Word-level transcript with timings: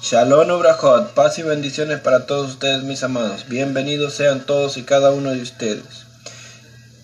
Shalom 0.00 0.48
Obrajot, 0.50 1.12
paz 1.14 1.40
y 1.40 1.42
bendiciones 1.42 2.00
para 2.00 2.24
todos 2.24 2.52
ustedes 2.52 2.84
mis 2.84 3.02
amados. 3.02 3.48
Bienvenidos 3.48 4.14
sean 4.14 4.46
todos 4.46 4.76
y 4.76 4.84
cada 4.84 5.10
uno 5.10 5.32
de 5.32 5.42
ustedes. 5.42 6.06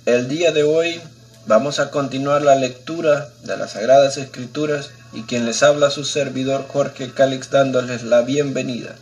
El 0.06 0.29
día 0.29 0.53
de 0.53 0.62
hoy 0.62 1.00
vamos 1.46 1.80
a 1.80 1.90
continuar 1.90 2.42
la 2.42 2.54
lectura 2.54 3.30
de 3.42 3.56
las 3.56 3.72
Sagradas 3.72 4.16
Escrituras 4.16 4.90
y 5.12 5.22
quien 5.22 5.44
les 5.44 5.64
habla 5.64 5.90
su 5.90 6.04
servidor 6.04 6.66
Jorge 6.68 7.10
Calix 7.10 7.51
dándoles 7.51 8.04
la 8.04 8.22
bienvenida, 8.22 8.94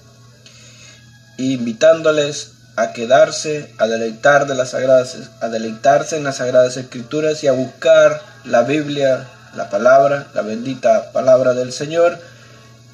invitándoles 1.37 2.53
a 2.77 2.93
quedarse, 2.93 3.75
a 3.77 3.87
deleitar 3.87 4.47
de 4.47 4.55
las 4.55 4.73
a 4.73 5.49
deleitarse 5.51 6.17
en 6.17 6.25
las 6.25 6.39
Sagradas 6.39 6.79
Escrituras 6.79 7.45
y 7.45 7.49
a 7.49 7.53
buscar 7.53 8.23
la 8.47 8.63
Biblia, 8.63 9.29
la 9.55 9.69
palabra, 9.69 10.29
la 10.33 10.41
bendita 10.41 11.13
palabra 11.13 11.53
del 11.53 11.75
Señor 11.75 12.32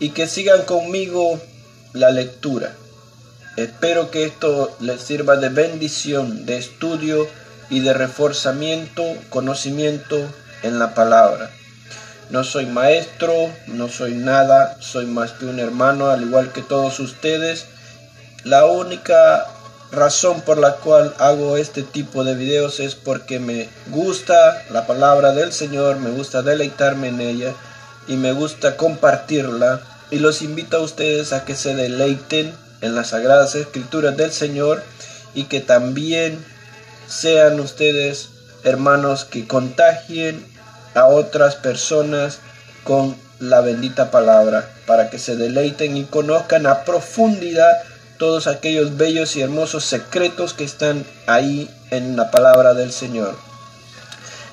y 0.00 0.10
que 0.10 0.26
sigan 0.26 0.62
conmigo 0.62 1.40
la 1.92 2.10
lectura. 2.10 2.74
Espero 3.56 4.10
que 4.10 4.24
esto 4.24 4.76
les 4.80 5.00
sirva 5.02 5.36
de 5.36 5.48
bendición, 5.48 6.46
de 6.46 6.58
estudio 6.58 7.26
y 7.70 7.80
de 7.80 7.92
reforzamiento, 7.92 9.02
conocimiento 9.30 10.16
en 10.62 10.78
la 10.78 10.94
palabra. 10.94 11.50
No 12.30 12.44
soy 12.44 12.66
maestro, 12.66 13.32
no 13.66 13.88
soy 13.88 14.14
nada, 14.14 14.76
soy 14.80 15.06
más 15.06 15.32
que 15.32 15.46
un 15.46 15.58
hermano, 15.58 16.08
al 16.10 16.22
igual 16.22 16.52
que 16.52 16.62
todos 16.62 17.00
ustedes. 17.00 17.66
La 18.44 18.66
única 18.66 19.46
razón 19.90 20.42
por 20.42 20.58
la 20.58 20.74
cual 20.74 21.14
hago 21.18 21.56
este 21.56 21.82
tipo 21.82 22.24
de 22.24 22.34
videos 22.34 22.80
es 22.80 22.94
porque 22.94 23.40
me 23.40 23.68
gusta 23.86 24.62
la 24.70 24.86
palabra 24.86 25.32
del 25.32 25.52
Señor, 25.52 25.96
me 25.98 26.10
gusta 26.10 26.42
deleitarme 26.42 27.08
en 27.08 27.20
ella 27.20 27.54
y 28.06 28.16
me 28.16 28.32
gusta 28.32 28.76
compartirla 28.76 29.80
y 30.10 30.18
los 30.18 30.42
invito 30.42 30.78
a 30.78 30.80
ustedes 30.80 31.32
a 31.32 31.44
que 31.44 31.54
se 31.54 31.74
deleiten 31.74 32.54
en 32.80 32.94
las 32.94 33.08
sagradas 33.08 33.54
escrituras 33.54 34.16
del 34.16 34.32
Señor 34.32 34.82
y 35.34 35.44
que 35.44 35.60
también 35.60 36.44
sean 37.08 37.60
ustedes 37.60 38.30
hermanos 38.64 39.24
que 39.24 39.46
contagien 39.46 40.44
a 40.94 41.06
otras 41.06 41.56
personas 41.56 42.38
con 42.84 43.16
la 43.40 43.60
bendita 43.60 44.10
palabra 44.10 44.68
para 44.86 45.10
que 45.10 45.18
se 45.18 45.36
deleiten 45.36 45.96
y 45.96 46.04
conozcan 46.04 46.66
a 46.66 46.84
profundidad 46.84 47.76
todos 48.18 48.46
aquellos 48.46 48.96
bellos 48.96 49.36
y 49.36 49.42
hermosos 49.42 49.84
secretos 49.84 50.54
que 50.54 50.64
están 50.64 51.04
ahí 51.26 51.70
en 51.90 52.16
la 52.16 52.30
palabra 52.30 52.74
del 52.74 52.92
Señor. 52.92 53.36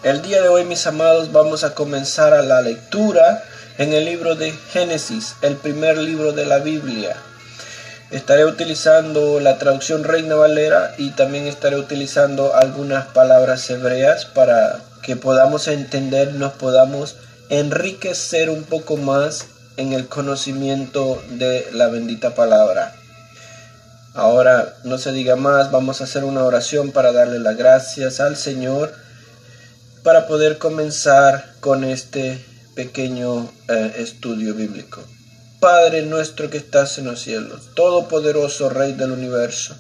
El 0.03 0.21
día 0.21 0.41
de 0.41 0.49
hoy, 0.49 0.65
mis 0.65 0.85
amados, 0.85 1.31
vamos 1.31 1.63
a 1.63 1.73
comenzar 1.73 2.33
a 2.33 2.43
la 2.43 2.61
lectura 2.61 3.43
en 3.77 3.93
el 3.93 4.05
libro 4.05 4.35
de 4.35 4.51
Génesis, 4.51 5.35
el 5.41 5.55
primer 5.55 5.97
libro 5.97 6.31
de 6.31 6.45
la 6.45 6.59
Biblia. 6.59 7.15
Estaré 8.11 8.45
utilizando 8.45 9.39
la 9.39 9.57
traducción 9.57 10.03
Reina 10.03 10.35
Valera 10.35 10.93
y 10.97 11.09
también 11.11 11.47
estaré 11.47 11.75
utilizando 11.75 12.55
algunas 12.55 13.07
palabras 13.07 13.69
hebreas 13.69 14.25
para 14.25 14.79
que 15.01 15.15
podamos 15.15 15.67
entender, 15.67 16.33
nos 16.33 16.53
podamos 16.53 17.15
enriquecer 17.49 18.49
un 18.49 18.63
poco 18.63 18.95
más 18.95 19.45
en 19.77 19.91
el 19.91 20.07
conocimiento 20.07 21.21
de 21.31 21.67
la 21.73 21.87
bendita 21.87 22.33
palabra. 22.33 22.95
Ahora, 24.13 24.75
no 24.85 24.97
se 24.97 25.11
diga 25.11 25.35
más, 25.35 25.71
vamos 25.71 25.99
a 25.99 26.05
hacer 26.05 26.23
una 26.23 26.45
oración 26.45 26.91
para 26.91 27.11
darle 27.11 27.39
las 27.39 27.57
gracias 27.57 28.21
al 28.21 28.37
Señor 28.37 28.93
para 30.03 30.27
poder 30.27 30.57
comenzar 30.57 31.53
con 31.59 31.83
este 31.83 32.45
pequeño 32.75 33.49
eh, 33.67 33.93
estudio 33.97 34.53
bíblico. 34.53 35.01
Padre 35.59 36.03
nuestro 36.03 36.49
que 36.49 36.57
estás 36.57 36.97
en 36.97 37.05
los 37.05 37.21
cielos, 37.21 37.73
todopoderoso 37.73 38.69
Rey 38.69 38.93
del 38.93 39.11
universo, 39.11 39.75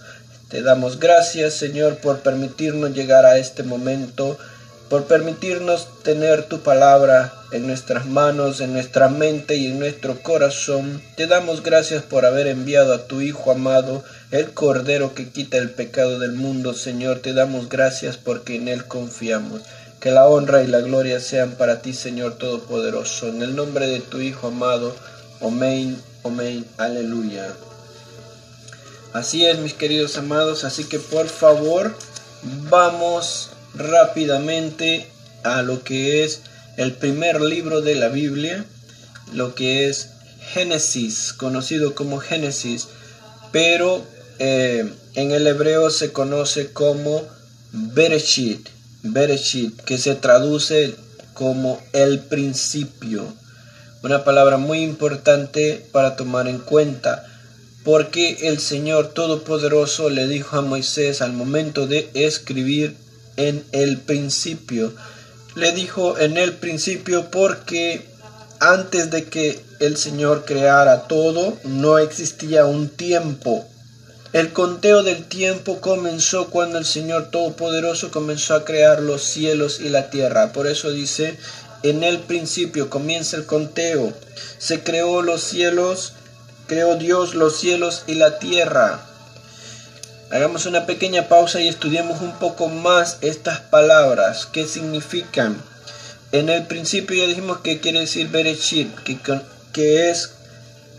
te 0.49 0.61
damos 0.61 0.99
gracias 0.99 1.53
Señor 1.53 1.97
por 1.97 2.19
permitirnos 2.19 2.93
llegar 2.93 3.25
a 3.25 3.37
este 3.37 3.63
momento, 3.63 4.37
por 4.89 5.05
permitirnos 5.05 5.87
tener 6.03 6.43
tu 6.43 6.61
palabra 6.61 7.33
en 7.51 7.67
nuestras 7.67 8.05
manos, 8.05 8.61
en 8.61 8.73
nuestra 8.73 9.09
mente 9.09 9.55
y 9.55 9.67
en 9.67 9.79
nuestro 9.79 10.21
corazón. 10.21 11.01
Te 11.15 11.27
damos 11.27 11.63
gracias 11.63 12.03
por 12.03 12.25
haber 12.25 12.47
enviado 12.47 12.93
a 12.93 13.07
tu 13.07 13.21
Hijo 13.21 13.51
amado, 13.51 14.03
el 14.31 14.51
Cordero 14.51 15.13
que 15.13 15.29
quita 15.29 15.57
el 15.57 15.71
pecado 15.71 16.19
del 16.19 16.33
mundo, 16.33 16.73
Señor. 16.73 17.19
Te 17.19 17.33
damos 17.33 17.69
gracias 17.69 18.17
porque 18.17 18.55
en 18.55 18.67
Él 18.67 18.85
confiamos. 18.85 19.61
Que 20.05 20.11
la 20.11 20.27
honra 20.27 20.61
y 20.61 20.67
la 20.67 20.81
gloria 20.81 21.19
sean 21.19 21.55
para 21.55 21.81
ti, 21.81 21.91
Señor 21.91 22.37
Todopoderoso. 22.37 23.27
En 23.27 23.41
el 23.41 23.55
nombre 23.55 23.87
de 23.87 24.01
tu 24.01 24.19
Hijo 24.19 24.49
amado. 24.49 24.95
Amén, 25.41 25.99
amén, 26.23 26.63
aleluya. 26.77 27.51
Así 29.13 29.47
es, 29.47 29.57
mis 29.57 29.73
queridos 29.73 30.15
amados. 30.17 30.63
Así 30.63 30.83
que 30.83 30.99
por 30.99 31.27
favor, 31.27 31.91
vamos 32.69 33.49
rápidamente 33.73 35.09
a 35.43 35.63
lo 35.63 35.83
que 35.83 36.23
es 36.23 36.41
el 36.77 36.93
primer 36.93 37.41
libro 37.41 37.81
de 37.81 37.95
la 37.95 38.09
Biblia, 38.09 38.63
lo 39.33 39.55
que 39.55 39.89
es 39.89 40.09
Génesis, 40.53 41.33
conocido 41.33 41.95
como 41.95 42.19
Génesis, 42.19 42.89
pero 43.51 44.05
eh, 44.37 44.87
en 45.15 45.31
el 45.31 45.47
hebreo 45.47 45.89
se 45.89 46.11
conoce 46.11 46.71
como 46.73 47.23
Bereshit. 47.71 48.74
Bereshit, 49.05 49.79
que 49.81 49.97
se 49.97 50.15
traduce 50.15 50.95
como 51.33 51.79
el 51.93 52.19
principio. 52.19 53.23
Una 54.01 54.23
palabra 54.23 54.57
muy 54.57 54.81
importante 54.81 55.85
para 55.91 56.15
tomar 56.15 56.47
en 56.47 56.59
cuenta, 56.59 57.23
porque 57.83 58.49
el 58.49 58.59
Señor 58.59 59.13
Todopoderoso 59.13 60.09
le 60.09 60.27
dijo 60.27 60.57
a 60.57 60.61
Moisés 60.61 61.21
al 61.21 61.33
momento 61.33 61.85
de 61.85 62.09
escribir 62.15 62.95
en 63.37 63.63
el 63.71 63.97
principio. 63.99 64.93
Le 65.55 65.71
dijo 65.71 66.17
en 66.17 66.37
el 66.37 66.53
principio 66.53 67.29
porque 67.29 68.05
antes 68.59 69.11
de 69.11 69.25
que 69.25 69.59
el 69.79 69.97
Señor 69.97 70.45
creara 70.45 71.07
todo, 71.07 71.57
no 71.63 71.99
existía 71.99 72.65
un 72.65 72.89
tiempo 72.89 73.67
el 74.35 74.51
conteo 74.51 75.01
del 75.01 75.23
tiempo 75.23 75.79
comenzó 75.79 76.49
cuando 76.49 76.77
el 76.77 76.83
Señor 76.83 77.31
Todopoderoso 77.31 78.11
comenzó 78.11 78.53
a 78.53 78.65
crear 78.65 79.01
los 79.01 79.23
cielos 79.23 79.79
y 79.79 79.87
la 79.87 80.09
tierra. 80.09 80.51
Por 80.51 80.67
eso 80.67 80.91
dice, 80.91 81.37
en 81.83 82.03
el 82.03 82.19
principio 82.19 82.89
comienza 82.89 83.37
el 83.37 83.45
conteo. 83.45 84.11
Se 84.57 84.83
creó 84.83 85.21
los 85.21 85.41
cielos, 85.41 86.11
creó 86.67 86.97
Dios 86.97 87.33
los 87.33 87.57
cielos 87.57 88.03
y 88.07 88.15
la 88.15 88.37
tierra. 88.37 88.99
Hagamos 90.31 90.65
una 90.65 90.85
pequeña 90.85 91.29
pausa 91.29 91.61
y 91.61 91.69
estudiemos 91.69 92.21
un 92.21 92.33
poco 92.33 92.67
más 92.67 93.19
estas 93.21 93.61
palabras. 93.61 94.49
¿Qué 94.51 94.67
significan? 94.67 95.63
En 96.33 96.49
el 96.49 96.67
principio 96.67 97.15
ya 97.15 97.29
dijimos 97.29 97.59
que 97.59 97.79
quiere 97.79 98.01
decir 98.01 98.27
Bereshit, 98.27 98.93
que, 98.95 99.17
que 99.71 100.09
es 100.09 100.31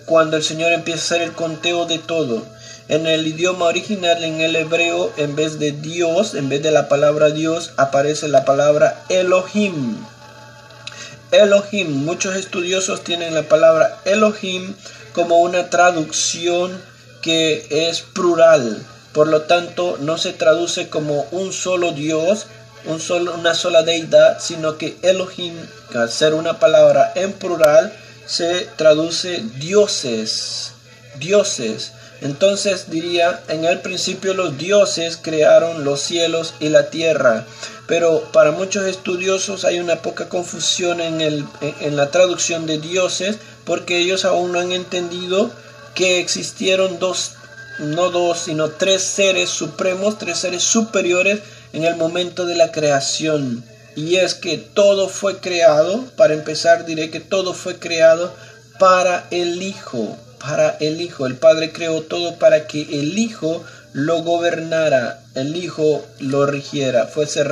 cuando 0.06 0.38
el 0.38 0.42
Señor 0.42 0.72
empieza 0.72 1.00
a 1.00 1.04
hacer 1.04 1.20
el 1.20 1.34
conteo 1.34 1.84
de 1.84 1.98
todo. 1.98 2.55
En 2.88 3.08
el 3.08 3.26
idioma 3.26 3.66
original, 3.66 4.22
en 4.22 4.40
el 4.40 4.54
hebreo, 4.54 5.12
en 5.16 5.34
vez 5.34 5.58
de 5.58 5.72
Dios, 5.72 6.34
en 6.34 6.48
vez 6.48 6.62
de 6.62 6.70
la 6.70 6.88
palabra 6.88 7.30
Dios, 7.30 7.72
aparece 7.76 8.28
la 8.28 8.44
palabra 8.44 9.02
Elohim. 9.08 9.96
Elohim, 11.32 12.04
muchos 12.04 12.36
estudiosos 12.36 13.02
tienen 13.02 13.34
la 13.34 13.42
palabra 13.42 13.98
Elohim 14.04 14.74
como 15.12 15.38
una 15.38 15.68
traducción 15.68 16.80
que 17.22 17.66
es 17.88 18.02
plural. 18.02 18.86
Por 19.12 19.26
lo 19.26 19.42
tanto, 19.42 19.98
no 20.00 20.16
se 20.16 20.32
traduce 20.32 20.88
como 20.88 21.26
un 21.32 21.52
solo 21.52 21.90
Dios, 21.90 22.46
un 22.84 23.00
solo, 23.00 23.34
una 23.34 23.54
sola 23.54 23.82
deidad, 23.82 24.38
sino 24.38 24.78
que 24.78 24.96
Elohim, 25.02 25.54
al 25.92 26.08
ser 26.08 26.34
una 26.34 26.60
palabra 26.60 27.10
en 27.16 27.32
plural, 27.32 27.92
se 28.26 28.68
traduce 28.76 29.42
dioses, 29.58 30.72
dioses. 31.18 31.92
Entonces 32.20 32.90
diría, 32.90 33.42
en 33.48 33.64
el 33.64 33.80
principio 33.80 34.32
los 34.32 34.56
dioses 34.56 35.18
crearon 35.20 35.84
los 35.84 36.00
cielos 36.00 36.54
y 36.60 36.70
la 36.70 36.88
tierra, 36.88 37.44
pero 37.86 38.22
para 38.32 38.52
muchos 38.52 38.86
estudiosos 38.86 39.64
hay 39.64 39.80
una 39.80 39.96
poca 39.96 40.28
confusión 40.28 41.00
en, 41.00 41.20
el, 41.20 41.44
en 41.80 41.96
la 41.96 42.10
traducción 42.10 42.66
de 42.66 42.78
dioses 42.78 43.36
porque 43.64 43.98
ellos 43.98 44.24
aún 44.24 44.52
no 44.52 44.60
han 44.60 44.72
entendido 44.72 45.50
que 45.94 46.20
existieron 46.20 46.98
dos, 46.98 47.32
no 47.78 48.10
dos, 48.10 48.38
sino 48.38 48.70
tres 48.70 49.02
seres 49.02 49.50
supremos, 49.50 50.18
tres 50.18 50.38
seres 50.38 50.62
superiores 50.62 51.40
en 51.72 51.84
el 51.84 51.96
momento 51.96 52.46
de 52.46 52.54
la 52.54 52.72
creación. 52.72 53.64
Y 53.94 54.16
es 54.16 54.34
que 54.34 54.58
todo 54.58 55.08
fue 55.08 55.38
creado, 55.38 56.04
para 56.16 56.34
empezar 56.34 56.84
diré 56.86 57.10
que 57.10 57.20
todo 57.20 57.54
fue 57.54 57.78
creado 57.78 58.32
para 58.78 59.26
el 59.30 59.62
Hijo 59.62 60.18
para 60.38 60.76
el 60.80 61.00
Hijo. 61.00 61.26
El 61.26 61.36
Padre 61.36 61.72
creó 61.72 62.02
todo 62.02 62.36
para 62.36 62.66
que 62.66 62.82
el 63.00 63.18
Hijo 63.18 63.64
lo 63.92 64.22
gobernara, 64.22 65.22
el 65.34 65.56
Hijo 65.56 66.04
lo 66.18 66.46
rigiera, 66.46 67.06
fuese 67.06 67.44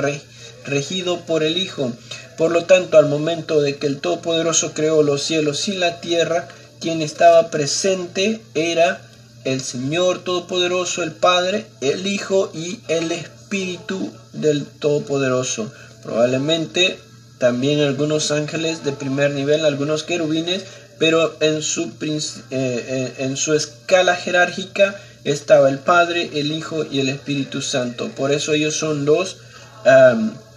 regido 0.65 1.21
por 1.21 1.43
el 1.43 1.57
Hijo. 1.57 1.91
Por 2.37 2.51
lo 2.51 2.65
tanto, 2.65 2.97
al 2.97 3.07
momento 3.07 3.61
de 3.61 3.77
que 3.77 3.87
el 3.87 3.99
Todopoderoso 3.99 4.73
creó 4.73 5.03
los 5.03 5.23
cielos 5.23 5.67
y 5.67 5.73
la 5.73 6.01
tierra, 6.01 6.47
quien 6.79 7.01
estaba 7.01 7.49
presente 7.49 8.41
era 8.53 9.01
el 9.45 9.61
Señor 9.61 10.23
Todopoderoso, 10.23 11.03
el 11.03 11.11
Padre, 11.11 11.65
el 11.81 12.05
Hijo 12.07 12.51
y 12.53 12.79
el 12.87 13.11
Espíritu 13.11 14.11
del 14.33 14.65
Todopoderoso. 14.65 15.71
Probablemente 16.03 16.99
también 17.37 17.79
algunos 17.79 18.31
ángeles 18.31 18.83
de 18.83 18.91
primer 18.91 19.31
nivel, 19.31 19.65
algunos 19.65 20.03
querubines, 20.03 20.63
pero 20.97 21.35
en 21.39 21.61
su, 21.61 21.91
eh, 22.01 22.19
eh, 22.51 23.13
en 23.19 23.37
su 23.37 23.53
escala 23.53 24.15
jerárquica 24.15 24.95
estaba 25.23 25.69
el 25.69 25.79
Padre, 25.79 26.29
el 26.33 26.51
Hijo 26.51 26.85
y 26.89 26.99
el 26.99 27.09
Espíritu 27.09 27.61
Santo. 27.61 28.09
Por 28.09 28.31
eso 28.31 28.53
ellos 28.53 28.75
son 28.75 29.05
los 29.05 29.37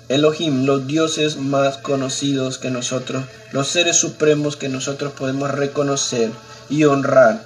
Elohim, 0.09 0.65
los 0.65 0.87
dioses 0.87 1.37
más 1.37 1.77
conocidos 1.77 2.57
que 2.57 2.71
nosotros, 2.71 3.25
los 3.53 3.69
seres 3.69 3.97
supremos 3.97 4.57
que 4.57 4.71
nosotros 4.71 5.13
podemos 5.13 5.51
reconocer 5.51 6.31
y 6.71 6.85
honrar. 6.85 7.45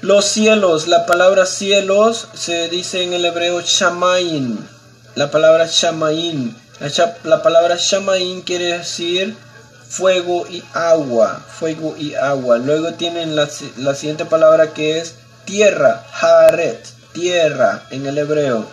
Los 0.00 0.24
cielos, 0.26 0.88
la 0.88 1.06
palabra 1.06 1.46
cielos 1.46 2.28
se 2.34 2.68
dice 2.68 3.04
en 3.04 3.14
el 3.14 3.24
hebreo 3.24 3.60
shamain. 3.62 4.58
La 5.14 5.30
palabra 5.30 5.66
shamain, 5.70 6.54
la, 7.22 7.42
palabra 7.42 7.76
shamain 7.78 8.42
quiere 8.42 8.78
decir 8.78 9.36
fuego 9.88 10.46
y 10.48 10.62
agua, 10.72 11.44
fuego 11.48 11.96
y 11.96 12.14
agua. 12.14 12.58
Luego 12.58 12.94
tienen 12.94 13.36
la, 13.36 13.48
la 13.76 13.94
siguiente 13.94 14.24
palabra 14.24 14.72
que 14.72 14.98
es 14.98 15.14
tierra, 15.44 16.04
haaret, 16.20 16.84
tierra 17.12 17.86
en 17.90 18.06
el 18.06 18.18
hebreo. 18.18 18.66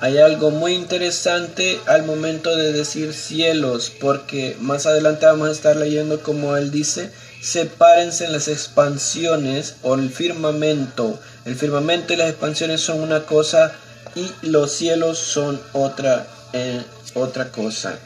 Hay 0.00 0.18
algo 0.18 0.52
muy 0.52 0.74
interesante 0.74 1.80
al 1.86 2.04
momento 2.04 2.54
de 2.54 2.72
decir 2.72 3.12
cielos, 3.12 3.90
porque 4.00 4.56
más 4.60 4.86
adelante 4.86 5.26
vamos 5.26 5.48
a 5.48 5.52
estar 5.52 5.74
leyendo 5.74 6.22
como 6.22 6.56
él 6.56 6.70
dice, 6.70 7.10
sepárense 7.42 8.28
las 8.28 8.46
expansiones 8.46 9.74
o 9.82 9.96
el 9.96 10.10
firmamento. 10.10 11.18
El 11.44 11.56
firmamento 11.56 12.12
y 12.12 12.16
las 12.16 12.30
expansiones 12.30 12.80
son 12.80 13.00
una 13.00 13.26
cosa 13.26 13.72
y 14.14 14.30
los 14.42 14.70
cielos 14.70 15.18
son 15.18 15.60
otra, 15.72 16.26
eh, 16.52 16.80
otra 17.14 17.50
cosa. 17.50 17.98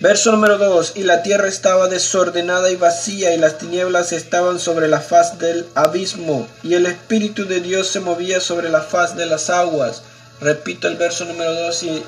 Verso 0.00 0.30
número 0.30 0.58
2. 0.58 0.92
Y 0.94 1.02
la 1.02 1.22
tierra 1.22 1.48
estaba 1.48 1.88
desordenada 1.88 2.70
y 2.70 2.76
vacía, 2.76 3.34
y 3.34 3.38
las 3.38 3.58
tinieblas 3.58 4.12
estaban 4.12 4.60
sobre 4.60 4.86
la 4.86 5.00
faz 5.00 5.40
del 5.40 5.66
abismo, 5.74 6.46
y 6.62 6.74
el 6.74 6.86
Espíritu 6.86 7.46
de 7.46 7.60
Dios 7.60 7.88
se 7.88 7.98
movía 7.98 8.40
sobre 8.40 8.68
la 8.68 8.80
faz 8.80 9.16
de 9.16 9.26
las 9.26 9.50
aguas. 9.50 10.02
Repito 10.40 10.86
el 10.86 10.96
verso 10.96 11.24
número 11.24 11.52
2 11.52 11.82
y 11.82 12.02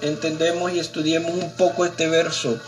entendemos 0.00 0.72
y 0.72 0.78
estudiemos 0.78 1.32
un 1.32 1.52
poco 1.52 1.84
este 1.84 2.08
verso 2.08 2.58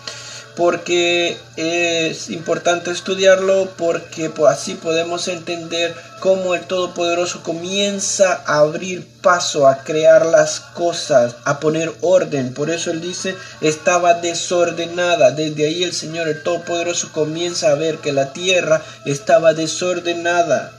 porque 0.61 1.39
es 1.57 2.29
importante 2.29 2.91
estudiarlo 2.91 3.71
porque 3.79 4.31
así 4.47 4.75
podemos 4.75 5.27
entender 5.27 5.95
cómo 6.21 6.55
el 6.55 6.67
Todopoderoso 6.67 7.43
comienza 7.43 8.43
a 8.45 8.59
abrir 8.59 9.09
paso 9.23 9.67
a 9.67 9.79
crear 9.85 10.27
las 10.27 10.61
cosas, 10.61 11.37
a 11.47 11.61
poner 11.61 11.91
orden. 12.03 12.53
Por 12.53 12.69
eso 12.69 12.91
él 12.91 13.01
dice, 13.01 13.37
estaba 13.63 14.13
desordenada. 14.13 15.31
Desde 15.31 15.65
ahí 15.65 15.83
el 15.83 15.95
Señor, 15.95 16.29
el 16.29 16.43
Todopoderoso, 16.43 17.11
comienza 17.11 17.71
a 17.71 17.77
ver 17.77 17.97
que 17.97 18.13
la 18.13 18.35
tierra 18.35 18.83
estaba 19.07 19.55
desordenada. 19.55 20.73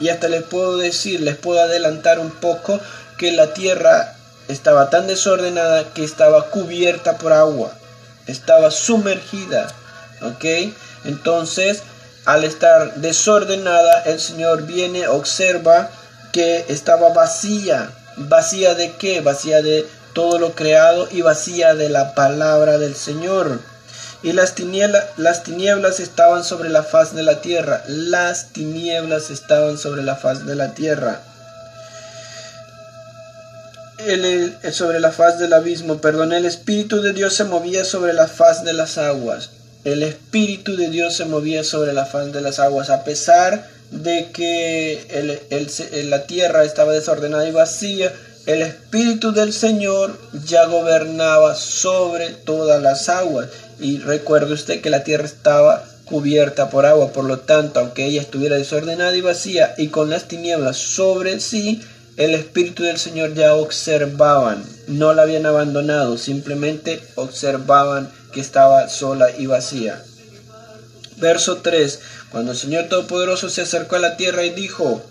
Y 0.00 0.10
hasta 0.10 0.28
les 0.28 0.42
puedo 0.42 0.76
decir, 0.76 1.20
les 1.20 1.36
puedo 1.36 1.62
adelantar 1.62 2.18
un 2.18 2.30
poco 2.30 2.78
que 3.16 3.32
la 3.32 3.54
tierra 3.54 4.16
estaba 4.48 4.90
tan 4.90 5.06
desordenada 5.06 5.94
que 5.94 6.04
estaba 6.04 6.50
cubierta 6.50 7.16
por 7.16 7.32
agua, 7.32 7.72
estaba 8.26 8.70
sumergida, 8.70 9.68
¿ok? 10.22 10.72
Entonces, 11.04 11.82
al 12.24 12.44
estar 12.44 12.94
desordenada, 12.96 14.02
el 14.02 14.20
Señor 14.20 14.62
viene, 14.62 15.08
observa 15.08 15.90
que 16.32 16.64
estaba 16.68 17.10
vacía. 17.10 17.90
¿Vacía 18.16 18.74
de 18.74 18.92
qué? 18.92 19.20
Vacía 19.20 19.60
de 19.60 19.86
todo 20.14 20.38
lo 20.38 20.54
creado 20.54 21.08
y 21.10 21.22
vacía 21.22 21.74
de 21.74 21.88
la 21.88 22.14
palabra 22.14 22.78
del 22.78 22.94
Señor. 22.94 23.60
Y 24.22 24.32
las 24.32 24.54
tinieblas, 24.54 25.04
las 25.16 25.42
tinieblas 25.42 26.00
estaban 26.00 26.44
sobre 26.44 26.70
la 26.70 26.82
faz 26.82 27.14
de 27.14 27.22
la 27.22 27.42
tierra. 27.42 27.82
Las 27.86 28.52
tinieblas 28.52 29.30
estaban 29.30 29.76
sobre 29.76 30.02
la 30.02 30.16
faz 30.16 30.46
de 30.46 30.54
la 30.54 30.72
tierra 30.72 31.20
sobre 34.72 35.00
la 35.00 35.12
faz 35.12 35.38
del 35.38 35.52
abismo, 35.52 36.00
perdón, 36.00 36.32
el 36.32 36.46
Espíritu 36.46 37.00
de 37.02 37.12
Dios 37.12 37.34
se 37.34 37.44
movía 37.44 37.84
sobre 37.84 38.12
la 38.12 38.28
faz 38.28 38.64
de 38.64 38.72
las 38.72 38.98
aguas. 38.98 39.50
El 39.84 40.02
Espíritu 40.02 40.76
de 40.76 40.88
Dios 40.88 41.16
se 41.16 41.24
movía 41.24 41.64
sobre 41.64 41.92
la 41.92 42.06
faz 42.06 42.32
de 42.32 42.40
las 42.40 42.58
aguas, 42.58 42.90
a 42.90 43.04
pesar 43.04 43.68
de 43.90 44.30
que 44.32 45.40
el, 45.50 46.10
la 46.10 46.26
tierra 46.26 46.64
estaba 46.64 46.92
desordenada 46.92 47.46
y 47.48 47.52
vacía, 47.52 48.12
el 48.46 48.62
Espíritu 48.62 49.32
del 49.32 49.52
Señor 49.52 50.18
ya 50.46 50.66
gobernaba 50.66 51.54
sobre 51.54 52.30
todas 52.30 52.82
las 52.82 53.08
aguas. 53.08 53.48
Y 53.80 53.98
recuerde 53.98 54.52
usted 54.52 54.80
que 54.80 54.90
la 54.90 55.04
tierra 55.04 55.24
estaba 55.24 55.84
cubierta 56.04 56.68
por 56.68 56.84
agua, 56.86 57.12
por 57.12 57.24
lo 57.24 57.38
tanto, 57.40 57.80
aunque 57.80 58.04
ella 58.04 58.20
estuviera 58.20 58.56
desordenada 58.56 59.16
y 59.16 59.22
vacía 59.22 59.74
y 59.78 59.88
con 59.88 60.10
las 60.10 60.28
tinieblas 60.28 60.76
sobre 60.76 61.40
sí, 61.40 61.82
el 62.16 62.34
Espíritu 62.34 62.84
del 62.84 62.98
Señor 62.98 63.34
ya 63.34 63.54
observaban, 63.54 64.64
no 64.86 65.12
la 65.14 65.22
habían 65.22 65.46
abandonado, 65.46 66.16
simplemente 66.16 67.02
observaban 67.16 68.10
que 68.32 68.40
estaba 68.40 68.88
sola 68.88 69.30
y 69.36 69.46
vacía. 69.46 70.02
Verso 71.16 71.58
3. 71.58 72.00
Cuando 72.30 72.52
el 72.52 72.58
Señor 72.58 72.88
Todopoderoso 72.88 73.48
se 73.48 73.62
acercó 73.62 73.96
a 73.96 74.00
la 74.00 74.16
tierra 74.16 74.44
y 74.44 74.50
dijo, 74.50 75.02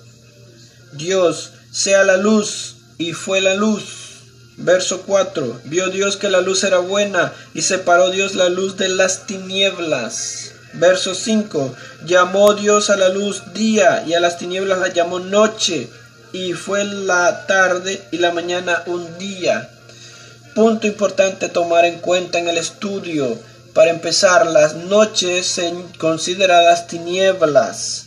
Dios, 0.94 1.52
sea 1.72 2.04
la 2.04 2.18
luz, 2.18 2.76
y 2.98 3.14
fue 3.14 3.42
la 3.42 3.56
luz. 3.56 3.84
Verso 4.58 5.02
4. 5.02 5.62
Vio 5.66 5.90
Dios 5.90 6.16
que 6.18 6.30
la 6.30 6.42
luz 6.42 6.64
era 6.64 6.78
buena, 6.78 7.34
y 7.54 7.64
separó 7.64 8.12
Dios 8.12 8.36
la 8.36 8.50
luz 8.50 8.78
de 8.78 8.90
las 8.90 9.26
tinieblas. 9.26 10.52
Verso 10.74 11.16
5. 11.16 11.76
Llamó 12.06 12.54
Dios 12.54 12.90
a 12.90 12.98
la 12.98 13.10
luz 13.10 13.54
día, 13.54 14.04
y 14.06 14.14
a 14.14 14.20
las 14.20 14.38
tinieblas 14.38 14.80
la 14.80 14.90
llamó 14.90 15.20
noche 15.20 15.90
y 16.34 16.54
fue 16.54 16.84
la 16.84 17.46
tarde 17.46 18.02
y 18.12 18.18
la 18.18 18.32
mañana 18.32 18.84
un 18.88 19.18
día. 19.20 19.70
Punto 20.56 20.88
importante 20.88 21.48
tomar 21.48 21.86
en 21.86 22.00
cuenta 22.00 22.40
en 22.40 22.50
el 22.50 22.58
estudio. 22.58 23.40
Para 23.74 23.92
empezar, 23.92 24.48
las 24.48 24.76
noches 24.76 25.62
consideradas 26.00 26.88
tinieblas. 26.88 28.06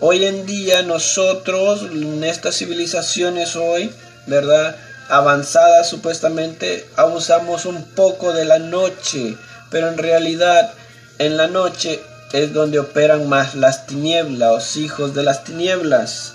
Hoy 0.00 0.24
en 0.24 0.44
día 0.44 0.82
nosotros, 0.82 1.82
en 1.82 2.24
estas 2.24 2.56
civilizaciones 2.56 3.54
hoy, 3.54 3.92
¿verdad? 4.26 4.76
Avanzadas 5.08 5.88
supuestamente, 5.88 6.88
abusamos 6.96 7.64
un 7.64 7.84
poco 7.84 8.32
de 8.32 8.44
la 8.44 8.58
noche, 8.58 9.36
pero 9.70 9.88
en 9.88 9.98
realidad 9.98 10.72
en 11.18 11.36
la 11.36 11.46
noche 11.46 12.00
es 12.32 12.52
donde 12.52 12.78
operan 12.80 13.28
más 13.28 13.54
las 13.54 13.86
tinieblas, 13.86 14.50
los 14.50 14.76
hijos 14.76 15.14
de 15.14 15.22
las 15.22 15.44
tinieblas 15.44 16.34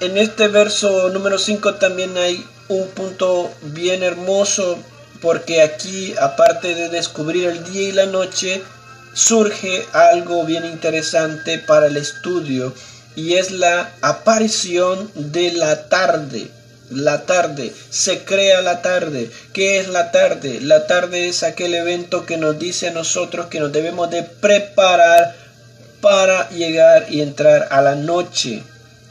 en 0.00 0.16
este 0.16 0.48
verso 0.48 1.10
número 1.10 1.38
5 1.38 1.74
también 1.74 2.16
hay 2.16 2.44
un 2.68 2.88
punto 2.88 3.50
bien 3.62 4.02
hermoso 4.02 4.78
porque 5.20 5.60
aquí 5.60 6.14
aparte 6.18 6.74
de 6.74 6.88
descubrir 6.88 7.48
el 7.48 7.64
día 7.64 7.88
y 7.88 7.92
la 7.92 8.06
noche 8.06 8.62
surge 9.12 9.84
algo 9.92 10.44
bien 10.44 10.64
interesante 10.64 11.58
para 11.58 11.86
el 11.86 11.98
estudio 11.98 12.72
y 13.14 13.34
es 13.34 13.50
la 13.50 13.92
aparición 14.00 15.10
de 15.14 15.52
la 15.52 15.88
tarde. 15.88 16.50
La 16.90 17.22
tarde, 17.22 17.72
se 17.90 18.24
crea 18.24 18.62
la 18.62 18.82
tarde. 18.82 19.30
¿Qué 19.52 19.78
es 19.78 19.88
la 19.88 20.10
tarde? 20.10 20.60
La 20.60 20.86
tarde 20.86 21.28
es 21.28 21.44
aquel 21.44 21.74
evento 21.74 22.26
que 22.26 22.36
nos 22.36 22.58
dice 22.58 22.88
a 22.88 22.92
nosotros 22.92 23.46
que 23.46 23.60
nos 23.60 23.70
debemos 23.70 24.10
de 24.10 24.24
preparar 24.24 25.36
para 26.00 26.48
llegar 26.50 27.06
y 27.10 27.20
entrar 27.20 27.68
a 27.70 27.80
la 27.82 27.94
noche 27.94 28.64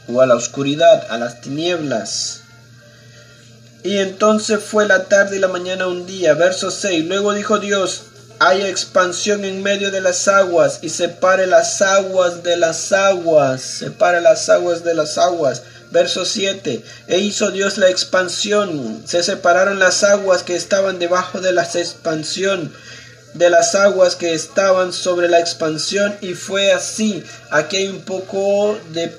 o 0.08 0.20
a 0.20 0.26
la 0.26 0.34
oscuridad, 0.34 1.06
a 1.10 1.18
las 1.18 1.40
tinieblas. 1.40 2.40
Y 3.82 3.96
entonces 3.98 4.62
fue 4.62 4.86
la 4.86 5.04
tarde 5.04 5.36
y 5.36 5.40
la 5.40 5.48
mañana 5.48 5.86
un 5.86 6.06
día, 6.06 6.34
verso 6.34 6.70
6. 6.70 7.06
Luego 7.06 7.32
dijo 7.32 7.58
Dios, 7.58 8.02
haya 8.38 8.68
expansión 8.68 9.44
en 9.44 9.62
medio 9.62 9.90
de 9.90 10.00
las 10.00 10.28
aguas 10.28 10.80
y 10.82 10.90
separe 10.90 11.46
las 11.46 11.80
aguas 11.80 12.42
de 12.42 12.56
las 12.56 12.92
aguas, 12.92 13.62
separe 13.62 14.20
las 14.20 14.48
aguas 14.48 14.84
de 14.84 14.94
las 14.94 15.16
aguas. 15.18 15.62
Verso 15.90 16.24
7. 16.24 16.84
E 17.08 17.18
hizo 17.18 17.50
Dios 17.50 17.78
la 17.78 17.88
expansión, 17.88 19.02
se 19.06 19.22
separaron 19.22 19.78
las 19.78 20.04
aguas 20.04 20.42
que 20.42 20.56
estaban 20.56 20.98
debajo 20.98 21.40
de 21.40 21.52
la 21.52 21.62
expansión 21.62 22.72
de 23.34 23.48
las 23.48 23.74
aguas 23.74 24.16
que 24.16 24.34
estaban 24.34 24.92
sobre 24.92 25.28
la 25.28 25.38
expansión 25.38 26.16
y 26.20 26.34
fue 26.34 26.72
así. 26.72 27.22
Aquí 27.50 27.76
hay 27.76 27.88
un 27.88 28.00
poco 28.02 28.78
de 28.92 29.16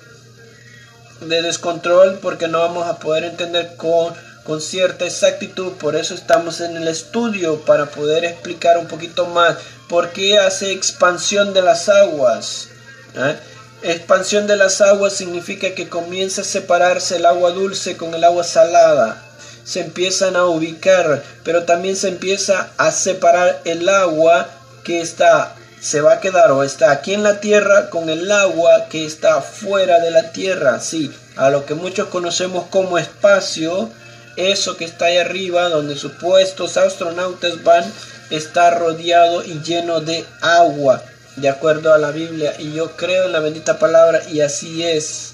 de 1.21 1.41
descontrol 1.41 2.19
porque 2.21 2.47
no 2.47 2.59
vamos 2.59 2.87
a 2.87 2.97
poder 2.97 3.23
entender 3.23 3.75
con, 3.77 4.13
con 4.43 4.61
cierta 4.61 5.05
exactitud. 5.05 5.73
Por 5.73 5.95
eso 5.95 6.13
estamos 6.13 6.61
en 6.61 6.75
el 6.77 6.87
estudio 6.87 7.61
para 7.61 7.85
poder 7.85 8.25
explicar 8.25 8.77
un 8.77 8.87
poquito 8.87 9.27
más. 9.27 9.57
porque 9.87 10.37
hace 10.39 10.71
expansión 10.71 11.53
de 11.53 11.61
las 11.61 11.89
aguas. 11.89 12.69
¿eh? 13.15 13.35
Expansión 13.83 14.47
de 14.47 14.55
las 14.55 14.79
aguas 14.79 15.13
significa 15.13 15.75
que 15.75 15.89
comienza 15.89 16.41
a 16.41 16.45
separarse 16.45 17.17
el 17.17 17.25
agua 17.25 17.51
dulce 17.51 17.97
con 17.97 18.13
el 18.13 18.23
agua 18.23 18.43
salada. 18.43 19.21
Se 19.65 19.81
empiezan 19.81 20.35
a 20.35 20.45
ubicar, 20.45 21.23
pero 21.43 21.63
también 21.63 21.95
se 21.95 22.07
empieza 22.07 22.71
a 22.77 22.91
separar 22.91 23.61
el 23.65 23.87
agua 23.89 24.47
que 24.83 25.01
está 25.01 25.55
se 25.81 25.99
va 25.99 26.13
a 26.13 26.19
quedar 26.19 26.51
o 26.51 26.63
está 26.63 26.91
aquí 26.91 27.15
en 27.15 27.23
la 27.23 27.39
tierra 27.39 27.89
con 27.89 28.09
el 28.09 28.31
agua 28.31 28.85
que 28.87 29.03
está 29.03 29.41
fuera 29.41 29.99
de 29.99 30.11
la 30.11 30.31
tierra, 30.31 30.79
sí, 30.79 31.11
a 31.35 31.49
lo 31.49 31.65
que 31.65 31.73
muchos 31.73 32.07
conocemos 32.09 32.67
como 32.67 32.99
espacio, 32.99 33.89
eso 34.35 34.77
que 34.77 34.85
está 34.85 35.05
ahí 35.05 35.17
arriba 35.17 35.69
donde 35.69 35.95
supuestos 35.95 36.77
astronautas 36.77 37.63
van 37.63 37.83
está 38.29 38.69
rodeado 38.69 39.43
y 39.43 39.59
lleno 39.61 40.01
de 40.01 40.23
agua, 40.41 41.03
de 41.35 41.49
acuerdo 41.49 41.93
a 41.93 41.97
la 41.97 42.11
Biblia, 42.11 42.53
y 42.59 42.73
yo 42.73 42.95
creo 42.95 43.25
en 43.25 43.31
la 43.31 43.39
bendita 43.39 43.79
palabra 43.79 44.21
y 44.29 44.41
así 44.41 44.83
es. 44.83 45.33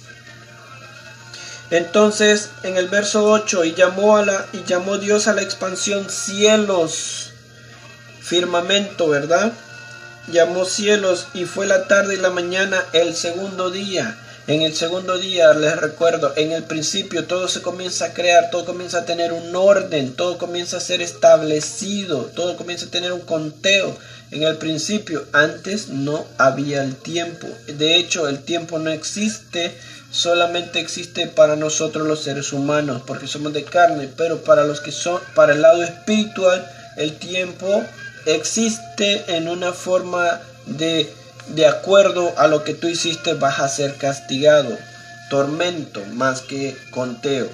Entonces, 1.72 2.52
en 2.64 2.78
el 2.78 2.88
verso 2.88 3.26
8, 3.26 3.66
y 3.66 3.74
llamó 3.74 4.16
a 4.16 4.26
la 4.26 4.46
y 4.54 4.64
llamó 4.64 4.98
Dios 4.98 5.28
a 5.28 5.34
la 5.34 5.42
expansión 5.42 6.10
cielos, 6.10 7.32
firmamento, 8.22 9.10
¿verdad? 9.10 9.52
Llamó 10.28 10.66
cielos 10.66 11.28
y 11.34 11.46
fue 11.46 11.66
la 11.66 11.88
tarde 11.88 12.16
y 12.16 12.18
la 12.18 12.30
mañana 12.30 12.84
el 12.94 13.16
segundo 13.16 13.70
día. 13.70 14.18
En 14.48 14.62
el 14.62 14.74
segundo 14.76 15.18
día, 15.18 15.54
les 15.54 15.76
recuerdo, 15.76 16.32
en 16.38 16.54
el 16.54 16.64
principio 16.64 17.26
todo 17.26 17.50
se 17.50 17.62
comienza 17.62 18.06
a 18.06 18.14
crear, 18.14 18.50
todo 18.50 18.64
comienza 18.64 19.00
a 19.00 19.06
tener 19.06 19.34
un 19.34 19.54
orden, 19.54 20.14
todo 20.14 20.38
comienza 20.38 20.78
a 20.78 20.80
ser 20.80 21.02
establecido, 21.02 22.32
todo 22.34 22.56
comienza 22.56 22.86
a 22.86 22.90
tener 22.90 23.12
un 23.12 23.20
conteo. 23.20 23.98
En 24.32 24.44
el 24.44 24.56
principio, 24.56 25.26
antes 25.34 25.90
no 25.90 26.26
había 26.38 26.82
el 26.82 26.96
tiempo. 26.96 27.46
De 27.68 27.98
hecho, 27.98 28.30
el 28.30 28.40
tiempo 28.40 28.80
no 28.80 28.90
existe, 28.90 29.78
solamente 30.12 30.80
existe 30.80 31.28
para 31.28 31.58
nosotros 31.58 32.08
los 32.08 32.24
seres 32.24 32.54
humanos, 32.54 33.02
porque 33.06 33.28
somos 33.28 33.52
de 33.52 33.66
carne, 33.66 34.10
pero 34.16 34.44
para 34.44 34.64
los 34.64 34.80
que 34.80 34.94
son, 34.94 35.20
para 35.36 35.56
el 35.56 35.62
lado 35.62 35.84
espiritual, 35.84 36.66
el 36.96 37.18
tiempo 37.18 37.84
existe 38.36 39.36
en 39.36 39.48
una 39.48 39.74
forma 39.74 40.42
de 40.66 41.12
de 41.50 41.66
acuerdo 41.66 42.34
a 42.38 42.48
lo 42.48 42.64
que 42.64 42.74
tú 42.74 42.88
hiciste 42.88 43.34
vas 43.34 43.60
a 43.60 43.70
ser 43.70 43.96
castigado. 43.96 44.78
Tormento 45.30 46.04
más 46.14 46.42
que 46.42 46.76
conteo, 46.92 47.50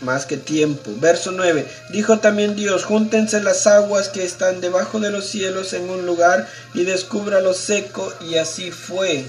más 0.00 0.26
que 0.26 0.36
tiempo. 0.36 0.90
Verso 0.96 1.32
9. 1.32 1.66
Dijo 1.90 2.18
también 2.18 2.56
Dios, 2.56 2.84
júntense 2.84 3.40
las 3.42 3.66
aguas 3.66 4.08
que 4.08 4.24
están 4.24 4.60
debajo 4.60 5.00
de 5.00 5.10
los 5.10 5.26
cielos 5.26 5.72
en 5.72 5.88
un 5.90 6.06
lugar 6.06 6.48
y 6.74 6.84
descubra 6.84 7.40
lo 7.40 7.54
seco 7.54 8.12
y 8.28 8.36
así 8.36 8.70
fue. 8.70 9.24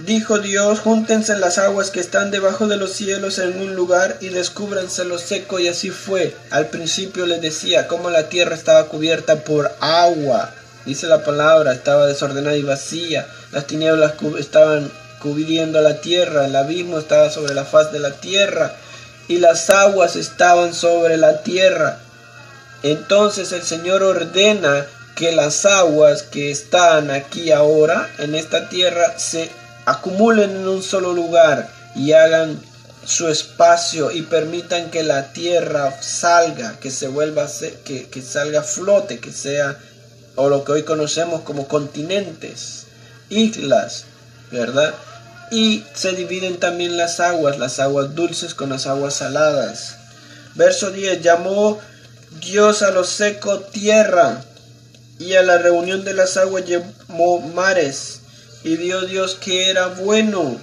Dijo 0.00 0.38
Dios, 0.38 0.78
júntense 0.78 1.36
las 1.38 1.58
aguas 1.58 1.90
que 1.90 1.98
están 1.98 2.30
debajo 2.30 2.68
de 2.68 2.76
los 2.76 2.92
cielos 2.92 3.40
en 3.40 3.60
un 3.60 3.74
lugar 3.74 4.16
y 4.20 4.28
descúbranse 4.28 5.04
lo 5.04 5.18
seco 5.18 5.58
y 5.58 5.66
así 5.66 5.90
fue. 5.90 6.36
Al 6.50 6.68
principio 6.68 7.26
les 7.26 7.42
decía 7.42 7.88
cómo 7.88 8.08
la 8.08 8.28
tierra 8.28 8.54
estaba 8.54 8.84
cubierta 8.86 9.40
por 9.42 9.72
agua. 9.80 10.54
Dice 10.86 11.08
la 11.08 11.24
palabra, 11.24 11.72
estaba 11.72 12.06
desordenada 12.06 12.56
y 12.56 12.62
vacía. 12.62 13.26
Las 13.50 13.66
tinieblas 13.66 14.14
estaban 14.38 14.88
cubriendo 15.20 15.80
la 15.80 16.00
tierra, 16.00 16.46
el 16.46 16.54
abismo 16.54 17.00
estaba 17.00 17.28
sobre 17.28 17.54
la 17.54 17.64
faz 17.64 17.90
de 17.90 17.98
la 17.98 18.12
tierra 18.12 18.76
y 19.26 19.38
las 19.38 19.68
aguas 19.68 20.14
estaban 20.14 20.74
sobre 20.74 21.16
la 21.16 21.42
tierra. 21.42 21.98
Entonces 22.84 23.50
el 23.50 23.62
Señor 23.62 24.04
ordena 24.04 24.86
que 25.16 25.32
las 25.32 25.66
aguas 25.66 26.22
que 26.22 26.52
están 26.52 27.10
aquí 27.10 27.50
ahora 27.50 28.08
en 28.18 28.36
esta 28.36 28.68
tierra 28.68 29.18
se 29.18 29.50
acumulen 29.88 30.50
en 30.50 30.68
un 30.68 30.82
solo 30.82 31.14
lugar 31.14 31.70
y 31.94 32.12
hagan 32.12 32.60
su 33.06 33.28
espacio 33.28 34.10
y 34.10 34.22
permitan 34.22 34.90
que 34.90 35.02
la 35.02 35.32
tierra 35.32 35.96
salga, 36.02 36.78
que 36.78 36.90
se 36.90 37.08
vuelva, 37.08 37.46
que, 37.84 38.08
que 38.08 38.22
salga 38.22 38.62
flote, 38.62 39.18
que 39.18 39.32
sea, 39.32 39.78
o 40.36 40.50
lo 40.50 40.62
que 40.62 40.72
hoy 40.72 40.82
conocemos 40.82 41.40
como 41.40 41.68
continentes, 41.68 42.84
islas, 43.30 44.04
¿verdad? 44.52 44.94
Y 45.50 45.84
se 45.94 46.12
dividen 46.12 46.60
también 46.60 46.98
las 46.98 47.18
aguas, 47.18 47.58
las 47.58 47.80
aguas 47.80 48.14
dulces 48.14 48.54
con 48.54 48.68
las 48.68 48.86
aguas 48.86 49.14
saladas. 49.14 49.96
Verso 50.54 50.90
10, 50.90 51.22
llamó 51.22 51.78
Dios 52.42 52.82
a 52.82 52.90
lo 52.90 53.04
seco 53.04 53.60
tierra 53.60 54.44
y 55.18 55.34
a 55.34 55.42
la 55.42 55.56
reunión 55.56 56.04
de 56.04 56.12
las 56.12 56.36
aguas 56.36 56.64
llamó 56.66 57.40
mares 57.40 58.20
y 58.64 58.76
vio 58.76 59.02
Dios 59.02 59.36
que 59.40 59.70
era 59.70 59.88
bueno. 59.88 60.60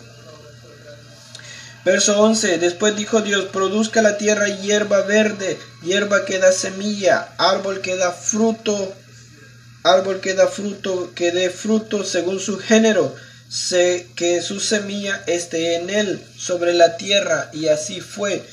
Verso 1.85 2.19
11. 2.19 2.57
Después 2.57 2.95
dijo 2.95 3.21
Dios, 3.21 3.45
produzca 3.45 4.01
la 4.01 4.17
tierra 4.17 4.47
hierba 4.47 5.01
verde, 5.03 5.59
hierba 5.83 6.25
que 6.25 6.39
da 6.39 6.51
semilla, 6.51 7.29
árbol 7.37 7.81
que 7.81 7.95
da 7.95 8.11
fruto, 8.11 8.93
árbol 9.83 10.19
que 10.19 10.33
da 10.33 10.47
fruto, 10.47 11.13
que 11.13 11.31
dé 11.31 11.51
fruto 11.51 12.03
según 12.03 12.39
su 12.39 12.57
género, 12.57 13.15
sé 13.47 14.07
que 14.15 14.41
su 14.41 14.59
semilla 14.59 15.23
esté 15.27 15.75
en 15.75 15.91
él, 15.91 16.23
sobre 16.37 16.73
la 16.73 16.97
tierra. 16.97 17.51
Y 17.53 17.67
así 17.67 18.01
fue. 18.01 18.43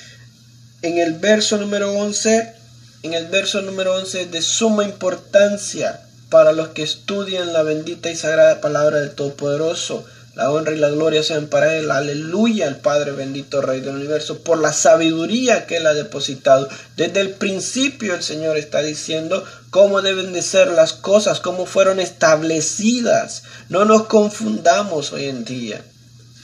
En 0.83 0.99
el 0.99 1.15
verso 1.15 1.57
número 1.57 1.93
11, 1.93 2.55
en 3.03 3.15
el 3.15 3.29
verso 3.29 3.63
número 3.63 3.95
11 3.95 4.27
de 4.27 4.43
suma 4.43 4.85
importancia, 4.85 6.01
para 6.33 6.53
los 6.53 6.69
que 6.69 6.83
estudian 6.83 7.53
la 7.53 7.63
bendita 7.63 8.11
y 8.11 8.17
sagrada 8.17 8.63
palabra 8.63 9.01
del 9.01 9.11
Todopoderoso. 9.11 10.03
La 10.35 10.51
honra 10.51 10.73
y 10.73 10.79
la 10.79 10.89
gloria 10.89 11.23
sean 11.23 11.49
para 11.49 11.77
Él. 11.77 11.91
Aleluya 11.91 12.69
al 12.69 12.79
Padre 12.79 13.13
bendito 13.13 13.61
Rey 13.61 13.81
del 13.81 13.97
universo 13.97 14.39
por 14.39 14.59
la 14.59 14.73
sabiduría 14.73 15.67
que 15.67 15.77
Él 15.77 15.87
ha 15.87 15.93
depositado. 15.93 16.71
Desde 16.97 17.21
el 17.21 17.33
principio 17.33 18.15
el 18.15 18.23
Señor 18.23 18.57
está 18.57 18.81
diciendo 18.81 19.45
cómo 19.69 20.01
deben 20.01 20.33
de 20.33 20.41
ser 20.41 20.69
las 20.69 20.95
cosas, 20.95 21.41
cómo 21.41 21.67
fueron 21.67 22.01
establecidas. 22.01 23.43
No 23.69 23.85
nos 23.85 24.05
confundamos 24.07 25.13
hoy 25.13 25.27
en 25.27 25.45
día. 25.45 25.85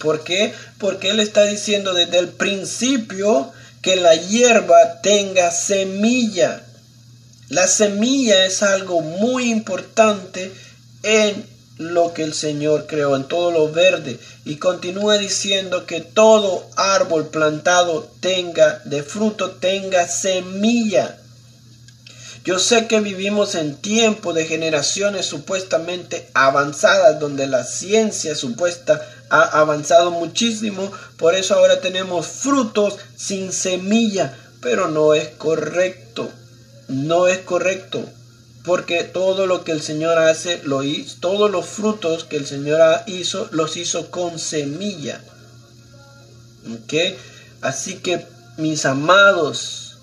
¿Por 0.01 0.23
qué? 0.23 0.53
Porque 0.77 1.09
Él 1.09 1.19
está 1.19 1.45
diciendo 1.45 1.95
desde 1.95 2.19
el 2.19 2.29
principio 2.29 3.51
que 3.81 3.97
la 3.97 4.15
hierba 4.15 5.01
tenga 5.01 5.51
semilla. 5.51 6.63
La 7.49 7.67
semilla 7.67 8.45
es 8.45 8.63
algo 8.63 9.01
muy 9.01 9.51
importante 9.51 10.53
en 11.03 11.47
lo 11.79 12.13
que 12.13 12.25
el 12.25 12.35
Señor 12.35 12.87
creó, 12.87 13.17
en 13.17 13.25
todo 13.25 13.51
lo 13.51 13.73
verde. 13.73 14.19
Y 14.45 14.57
continúa 14.57 15.17
diciendo 15.17 15.87
que 15.87 16.03
todo 16.03 16.69
árbol 16.77 17.29
plantado 17.29 18.11
tenga 18.21 18.83
de 18.85 19.03
fruto, 19.03 19.53
tenga 19.53 20.07
semilla. 20.09 21.19
Yo 22.45 22.59
sé 22.59 22.87
que 22.87 23.01
vivimos 23.01 23.55
en 23.55 23.77
tiempo 23.77 24.35
de 24.35 24.45
generaciones 24.45 25.25
supuestamente 25.25 26.29
avanzadas, 26.35 27.19
donde 27.19 27.47
la 27.47 27.65
ciencia 27.65 28.35
supuesta 28.35 29.01
ha 29.31 29.61
avanzado 29.61 30.11
muchísimo, 30.11 30.91
por 31.17 31.35
eso 31.35 31.55
ahora 31.55 31.81
tenemos 31.81 32.27
frutos 32.27 32.97
sin 33.17 33.53
semilla, 33.53 34.35
pero 34.61 34.89
no 34.89 35.15
es 35.15 35.29
correcto 35.29 36.08
no 36.89 37.29
es 37.29 37.39
correcto. 37.39 38.05
Porque 38.65 39.05
todo 39.05 39.47
lo 39.47 39.65
que 39.65 39.73
el 39.73 39.81
Señor 39.81 40.19
hace, 40.19 40.61
lo 40.65 40.83
hizo, 40.83 41.17
todos 41.21 41.51
los 41.51 41.65
frutos 41.65 42.25
que 42.25 42.37
el 42.37 42.47
Señor 42.47 42.83
hizo, 43.07 43.49
los 43.53 43.77
hizo 43.77 44.11
con 44.11 44.39
semilla. 44.39 45.23
¿Ok? 46.67 47.17
Así 47.63 47.95
que, 47.97 48.27
mis 48.57 48.85
amados, 48.85 49.99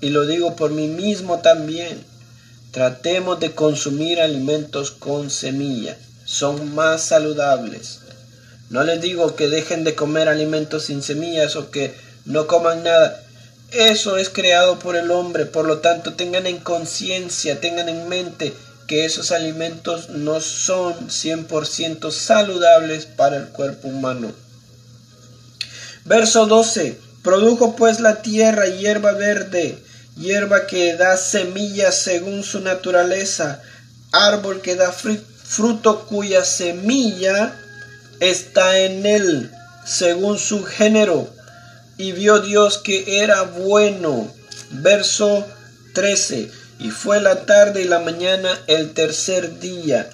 y 0.00 0.10
lo 0.10 0.26
digo 0.26 0.56
por 0.56 0.72
mí 0.72 0.88
mismo 0.88 1.38
también, 1.38 2.04
tratemos 2.72 3.38
de 3.40 3.52
consumir 3.52 4.20
alimentos 4.20 4.90
con 4.90 5.30
semilla. 5.30 5.96
Son 6.24 6.74
más 6.74 7.02
saludables. 7.02 8.00
No 8.68 8.82
les 8.84 9.00
digo 9.00 9.36
que 9.36 9.48
dejen 9.48 9.84
de 9.84 9.94
comer 9.94 10.28
alimentos 10.28 10.84
sin 10.84 11.02
semillas 11.02 11.56
o 11.56 11.70
que 11.70 11.94
no 12.24 12.46
coman 12.46 12.82
nada. 12.82 13.22
Eso 13.72 14.18
es 14.18 14.28
creado 14.28 14.78
por 14.78 14.96
el 14.96 15.10
hombre, 15.10 15.46
por 15.46 15.64
lo 15.64 15.78
tanto 15.78 16.12
tengan 16.12 16.46
en 16.46 16.58
conciencia, 16.58 17.58
tengan 17.58 17.88
en 17.88 18.06
mente 18.06 18.52
que 18.86 19.06
esos 19.06 19.32
alimentos 19.32 20.10
no 20.10 20.42
son 20.42 21.08
100% 21.08 22.10
saludables 22.10 23.06
para 23.06 23.38
el 23.38 23.48
cuerpo 23.48 23.88
humano. 23.88 24.30
Verso 26.04 26.44
12. 26.44 26.98
Produjo 27.22 27.74
pues 27.74 28.00
la 28.00 28.20
tierra 28.20 28.66
hierba 28.66 29.12
verde, 29.12 29.78
hierba 30.16 30.66
que 30.66 30.94
da 30.96 31.16
semillas 31.16 32.02
según 32.02 32.42
su 32.42 32.60
naturaleza, 32.60 33.62
árbol 34.10 34.60
que 34.60 34.76
da 34.76 34.92
fruto 34.92 36.04
cuya 36.06 36.44
semilla 36.44 37.56
está 38.20 38.80
en 38.80 39.06
él, 39.06 39.50
según 39.86 40.38
su 40.38 40.62
género 40.64 41.31
y 42.02 42.10
vio 42.10 42.40
Dios 42.40 42.78
que 42.78 43.22
era 43.22 43.42
bueno. 43.42 44.28
Verso 44.70 45.46
13. 45.94 46.50
Y 46.80 46.90
fue 46.90 47.20
la 47.20 47.46
tarde 47.46 47.82
y 47.82 47.84
la 47.84 48.00
mañana 48.00 48.60
el 48.66 48.92
tercer 48.92 49.60
día. 49.60 50.10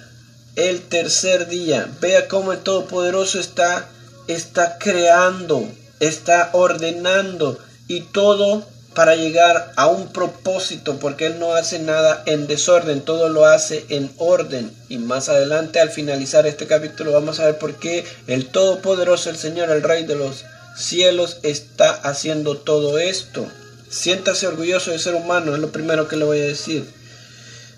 El 0.55 0.81
tercer 0.81 1.47
día. 1.47 1.89
Vea 1.99 2.27
cómo 2.27 2.53
el 2.53 2.59
Todopoderoso 2.59 3.39
está, 3.39 3.89
está 4.27 4.77
creando, 4.77 5.67
está 5.99 6.51
ordenando 6.53 7.57
y 7.87 8.01
todo 8.01 8.67
para 8.93 9.15
llegar 9.15 9.71
a 9.75 9.87
un 9.87 10.09
propósito, 10.09 10.99
porque 10.99 11.27
Él 11.27 11.39
no 11.39 11.53
hace 11.53 11.79
nada 11.79 12.21
en 12.25 12.45
desorden, 12.45 13.01
todo 13.01 13.29
lo 13.29 13.45
hace 13.45 13.85
en 13.89 14.11
orden. 14.17 14.71
Y 14.89 14.99
más 14.99 15.27
adelante, 15.29 15.79
al 15.79 15.89
finalizar 15.89 16.45
este 16.45 16.67
capítulo, 16.67 17.13
vamos 17.13 17.39
a 17.39 17.45
ver 17.45 17.57
por 17.57 17.75
qué 17.75 18.05
el 18.27 18.47
Todopoderoso, 18.47 19.31
el 19.31 19.37
Señor, 19.37 19.71
el 19.71 19.81
Rey 19.81 20.05
de 20.05 20.15
los 20.15 20.43
cielos, 20.79 21.37
está 21.43 21.91
haciendo 21.91 22.57
todo 22.57 22.97
esto. 22.99 23.47
Siéntase 23.89 24.47
orgulloso 24.47 24.91
de 24.91 24.99
ser 24.99 25.15
humano, 25.15 25.53
es 25.53 25.61
lo 25.61 25.71
primero 25.71 26.07
que 26.07 26.15
le 26.15 26.25
voy 26.25 26.39
a 26.39 26.45
decir. 26.45 26.85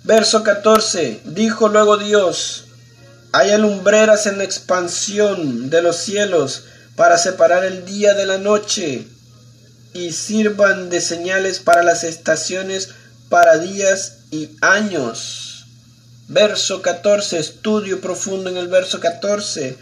Verso 0.03 0.43
14. 0.43 1.21
Dijo 1.25 1.69
luego 1.69 1.97
Dios, 1.97 2.65
hay 3.31 3.51
alumbreras 3.51 4.25
en 4.25 4.37
la 4.37 4.43
expansión 4.43 5.69
de 5.69 5.81
los 5.81 5.97
cielos 5.97 6.63
para 6.95 7.17
separar 7.17 7.63
el 7.63 7.85
día 7.85 8.13
de 8.13 8.25
la 8.25 8.37
noche 8.37 9.07
y 9.93 10.11
sirvan 10.11 10.89
de 10.89 11.01
señales 11.01 11.59
para 11.59 11.83
las 11.83 12.03
estaciones, 12.03 12.89
para 13.29 13.57
días 13.57 14.19
y 14.31 14.49
años. 14.61 15.65
Verso 16.27 16.81
14, 16.81 17.39
estudio 17.39 18.01
profundo 18.01 18.49
en 18.49 18.57
el 18.57 18.67
verso 18.67 18.99
14. 18.99 19.77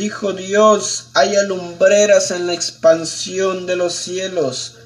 Dijo 0.00 0.32
Dios, 0.32 1.08
hay 1.12 1.36
alumbreras 1.36 2.30
en 2.30 2.46
la 2.46 2.54
expansión 2.54 3.66
de 3.66 3.76
los 3.76 3.92
cielos 3.92 4.76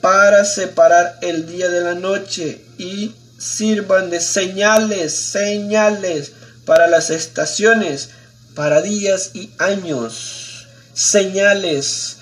para 0.00 0.44
separar 0.44 1.16
el 1.22 1.46
día 1.46 1.68
de 1.68 1.80
la 1.82 1.94
noche 1.94 2.60
y 2.76 3.14
sirvan 3.38 4.10
de 4.10 4.20
señales, 4.20 5.14
señales 5.14 6.32
para 6.66 6.88
las 6.88 7.10
estaciones, 7.10 8.08
para 8.56 8.82
días 8.82 9.30
y 9.32 9.52
años. 9.58 10.66
Señales 10.92 12.16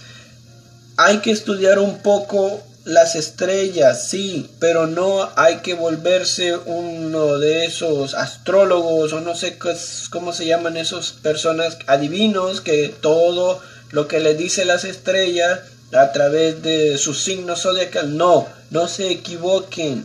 hay 0.98 1.20
que 1.20 1.30
estudiar 1.30 1.78
un 1.78 2.02
poco 2.02 2.62
las 2.90 3.14
estrellas, 3.14 4.08
sí, 4.08 4.50
pero 4.58 4.88
no 4.88 5.30
hay 5.36 5.58
que 5.58 5.74
volverse 5.74 6.56
uno 6.56 7.38
de 7.38 7.64
esos 7.64 8.14
astrólogos 8.14 9.12
o 9.12 9.20
no 9.20 9.36
sé 9.36 9.58
cómo 10.10 10.32
se 10.32 10.46
llaman 10.46 10.76
esas 10.76 11.12
personas 11.12 11.78
adivinos 11.86 12.60
que 12.60 12.88
todo 12.88 13.62
lo 13.92 14.08
que 14.08 14.18
le 14.18 14.34
dice 14.34 14.64
las 14.64 14.82
estrellas 14.82 15.60
a 15.92 16.10
través 16.10 16.64
de 16.64 16.98
su 16.98 17.14
signo 17.14 17.54
zodiacal. 17.54 18.16
No, 18.16 18.48
no 18.70 18.88
se 18.88 19.12
equivoquen. 19.12 20.04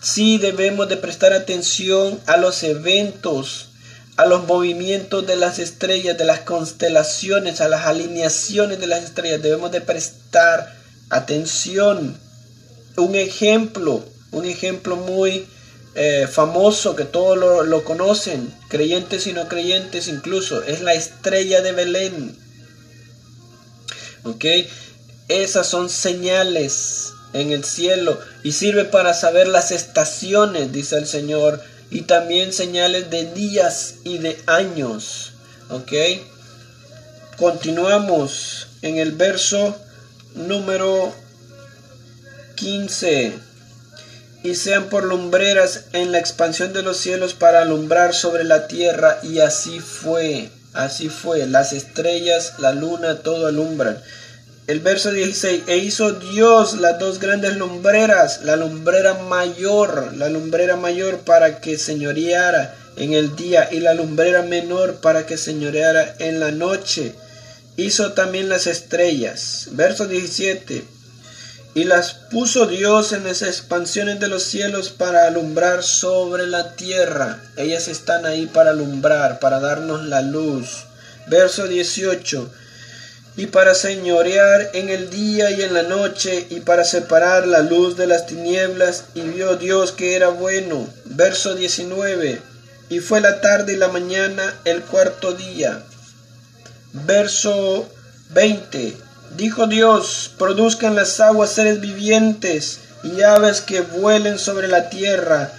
Sí 0.00 0.38
debemos 0.38 0.88
de 0.88 0.96
prestar 0.96 1.32
atención 1.32 2.18
a 2.26 2.36
los 2.36 2.64
eventos 2.64 3.68
a 4.16 4.26
los 4.26 4.44
movimientos 4.46 5.26
de 5.26 5.36
las 5.36 5.58
estrellas, 5.58 6.18
de 6.18 6.24
las 6.24 6.40
constelaciones, 6.40 7.60
a 7.60 7.68
las 7.68 7.86
alineaciones 7.86 8.78
de 8.78 8.86
las 8.86 9.04
estrellas. 9.04 9.40
Debemos 9.40 9.70
de 9.70 9.80
prestar 9.80 10.81
atención. 11.12 12.18
Un 12.96 13.14
ejemplo, 13.14 14.04
un 14.32 14.44
ejemplo 14.44 14.96
muy 14.96 15.46
eh, 15.94 16.26
famoso 16.30 16.96
que 16.96 17.04
todos 17.04 17.36
lo, 17.36 17.62
lo, 17.64 17.84
conocen, 17.84 18.52
creyentes 18.68 19.26
y 19.26 19.32
no 19.32 19.46
creyentes 19.46 20.08
incluso, 20.08 20.62
es 20.62 20.80
la 20.80 20.94
estrella 20.94 21.60
de 21.60 21.72
Belén. 21.72 22.36
¿Ok? 24.24 24.44
Esas 25.28 25.66
son 25.68 25.90
señales 25.90 27.12
en 27.34 27.52
el 27.52 27.64
cielo 27.64 28.18
y 28.42 28.52
sirve 28.52 28.84
para 28.84 29.14
saber 29.14 29.48
las 29.48 29.70
estaciones, 29.70 30.72
dice 30.72 30.96
el 30.96 31.06
Señor 31.06 31.62
y 31.90 32.02
también 32.02 32.52
señales 32.52 33.10
de 33.10 33.26
días 33.32 33.96
y 34.04 34.18
de 34.18 34.40
años. 34.46 35.32
¿Ok? 35.68 35.92
Continuamos 37.36 38.68
en 38.82 38.98
el 38.98 39.12
verso 39.12 39.76
número 40.34 41.12
15. 42.56 43.32
Y 44.44 44.54
sean 44.54 44.84
por 44.88 45.04
lumbreras 45.04 45.84
en 45.92 46.12
la 46.12 46.18
expansión 46.18 46.72
de 46.72 46.82
los 46.82 46.96
cielos 46.96 47.34
para 47.34 47.62
alumbrar 47.62 48.14
sobre 48.14 48.44
la 48.44 48.66
tierra. 48.66 49.18
Y 49.22 49.40
así 49.40 49.80
fue. 49.80 50.50
Así 50.72 51.08
fue. 51.08 51.46
Las 51.46 51.72
estrellas, 51.72 52.54
la 52.58 52.72
luna, 52.72 53.18
todo 53.18 53.46
alumbran. 53.46 53.98
El 54.68 54.78
verso 54.78 55.10
16, 55.10 55.64
e 55.66 55.78
hizo 55.78 56.12
Dios 56.12 56.74
las 56.74 56.98
dos 57.00 57.18
grandes 57.18 57.56
lumbreras, 57.56 58.42
la 58.44 58.54
lumbrera 58.54 59.14
mayor, 59.14 60.16
la 60.16 60.28
lumbrera 60.28 60.76
mayor 60.76 61.18
para 61.18 61.60
que 61.60 61.76
señoreara 61.76 62.72
en 62.96 63.12
el 63.12 63.34
día 63.34 63.68
y 63.72 63.80
la 63.80 63.94
lumbrera 63.94 64.42
menor 64.42 65.00
para 65.00 65.26
que 65.26 65.36
señoreara 65.36 66.14
en 66.20 66.38
la 66.38 66.52
noche. 66.52 67.12
Hizo 67.76 68.12
también 68.12 68.48
las 68.48 68.66
estrellas. 68.66 69.68
Verso 69.72 70.06
17, 70.06 70.84
y 71.74 71.84
las 71.84 72.12
puso 72.12 72.66
Dios 72.66 73.12
en 73.12 73.24
las 73.24 73.42
expansiones 73.42 74.20
de 74.20 74.28
los 74.28 74.42
cielos 74.42 74.90
para 74.90 75.26
alumbrar 75.26 75.82
sobre 75.82 76.46
la 76.46 76.74
tierra. 76.76 77.42
Ellas 77.56 77.88
están 77.88 78.26
ahí 78.26 78.46
para 78.46 78.70
alumbrar, 78.70 79.38
para 79.38 79.58
darnos 79.60 80.04
la 80.04 80.20
luz. 80.22 80.84
Verso 81.28 81.66
18 81.66 82.50
y 83.36 83.46
para 83.46 83.74
señorear 83.74 84.70
en 84.74 84.90
el 84.90 85.08
día 85.08 85.50
y 85.50 85.62
en 85.62 85.72
la 85.72 85.82
noche, 85.82 86.46
y 86.50 86.60
para 86.60 86.84
separar 86.84 87.46
la 87.46 87.60
luz 87.60 87.96
de 87.96 88.06
las 88.06 88.26
tinieblas, 88.26 89.04
y 89.14 89.22
vio 89.22 89.56
Dios 89.56 89.92
que 89.92 90.16
era 90.16 90.28
bueno. 90.28 90.86
Verso 91.04 91.54
19. 91.54 92.40
Y 92.90 93.00
fue 93.00 93.20
la 93.22 93.40
tarde 93.40 93.72
y 93.72 93.76
la 93.76 93.88
mañana 93.88 94.54
el 94.64 94.82
cuarto 94.82 95.32
día. 95.32 95.82
Verso 96.92 97.88
20. 98.30 98.96
Dijo 99.36 99.66
Dios, 99.66 100.30
produzcan 100.38 100.94
las 100.94 101.20
aguas 101.20 101.50
seres 101.50 101.80
vivientes 101.80 102.80
y 103.02 103.22
aves 103.22 103.60
que 103.60 103.80
vuelen 103.80 104.38
sobre 104.38 104.68
la 104.68 104.90
tierra 104.90 105.50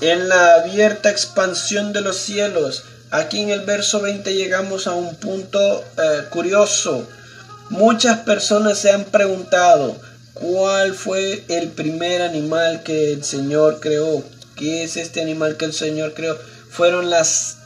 en 0.00 0.28
la 0.28 0.54
abierta 0.54 1.10
expansión 1.10 1.92
de 1.92 2.00
los 2.00 2.16
cielos 2.16 2.84
Aquí 3.10 3.40
en 3.40 3.48
el 3.48 3.60
verso 3.60 4.02
20 4.02 4.34
llegamos 4.34 4.86
a 4.86 4.92
un 4.92 5.16
punto 5.16 5.82
eh, 5.96 6.24
curioso. 6.28 7.08
Muchas 7.70 8.18
personas 8.20 8.78
se 8.78 8.90
han 8.90 9.04
preguntado 9.04 9.96
cuál 10.34 10.94
fue 10.94 11.42
el 11.48 11.68
primer 11.68 12.20
animal 12.20 12.82
que 12.82 13.14
el 13.14 13.24
Señor 13.24 13.80
creó. 13.80 14.22
¿Qué 14.56 14.84
es 14.84 14.98
este 14.98 15.22
animal 15.22 15.56
que 15.56 15.64
el 15.64 15.72
Señor 15.72 16.12
creó? 16.12 16.36
Fueron 16.70 17.08
las 17.08 17.56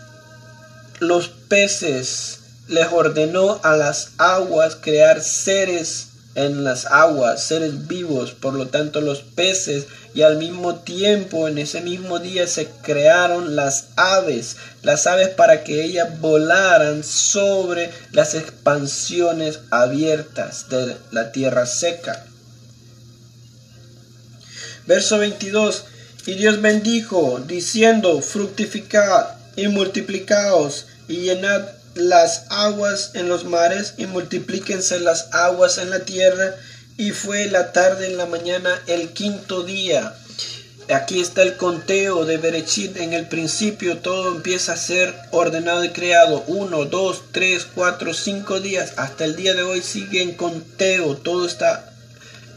los 1.00 1.28
peces. 1.28 2.38
Les 2.72 2.88
ordenó 2.90 3.60
a 3.62 3.76
las 3.76 4.12
aguas 4.16 4.78
crear 4.80 5.22
seres 5.22 6.06
en 6.34 6.64
las 6.64 6.86
aguas, 6.86 7.44
seres 7.44 7.86
vivos, 7.86 8.32
por 8.32 8.54
lo 8.54 8.68
tanto 8.68 9.02
los 9.02 9.18
peces, 9.18 9.84
y 10.14 10.22
al 10.22 10.38
mismo 10.38 10.76
tiempo 10.76 11.48
en 11.48 11.58
ese 11.58 11.82
mismo 11.82 12.18
día 12.18 12.46
se 12.46 12.68
crearon 12.82 13.56
las 13.56 13.88
aves, 13.96 14.56
las 14.80 15.06
aves 15.06 15.28
para 15.28 15.64
que 15.64 15.84
ellas 15.84 16.18
volaran 16.18 17.04
sobre 17.04 17.90
las 18.10 18.34
expansiones 18.34 19.58
abiertas 19.70 20.70
de 20.70 20.96
la 21.10 21.30
tierra 21.30 21.66
seca. 21.66 22.24
Verso 24.86 25.18
22. 25.18 25.84
Y 26.24 26.36
Dios 26.36 26.62
bendijo, 26.62 27.42
diciendo, 27.46 28.22
fructificad 28.22 29.26
y 29.56 29.68
multiplicaos 29.68 30.86
y 31.06 31.16
llenad 31.16 31.81
las 31.94 32.44
aguas 32.50 33.10
en 33.14 33.28
los 33.28 33.44
mares 33.44 33.94
y 33.96 34.06
multiplíquense 34.06 35.00
las 35.00 35.28
aguas 35.32 35.78
en 35.78 35.90
la 35.90 36.00
tierra. 36.00 36.54
Y 36.96 37.10
fue 37.10 37.46
la 37.46 37.72
tarde 37.72 38.06
en 38.06 38.16
la 38.16 38.26
mañana 38.26 38.80
el 38.86 39.10
quinto 39.10 39.62
día. 39.62 40.14
Aquí 40.90 41.20
está 41.20 41.42
el 41.42 41.56
conteo 41.56 42.24
de 42.24 42.36
Berechit. 42.36 42.96
En 42.96 43.12
el 43.12 43.26
principio 43.26 43.98
todo 43.98 44.34
empieza 44.34 44.72
a 44.72 44.76
ser 44.76 45.14
ordenado 45.30 45.84
y 45.84 45.90
creado. 45.90 46.44
Uno, 46.46 46.84
dos, 46.84 47.22
tres, 47.32 47.66
cuatro, 47.74 48.12
cinco 48.12 48.60
días. 48.60 48.92
Hasta 48.96 49.24
el 49.24 49.36
día 49.36 49.54
de 49.54 49.62
hoy 49.62 49.80
sigue 49.80 50.22
en 50.22 50.34
conteo. 50.34 51.16
Todo 51.16 51.46
está 51.46 51.92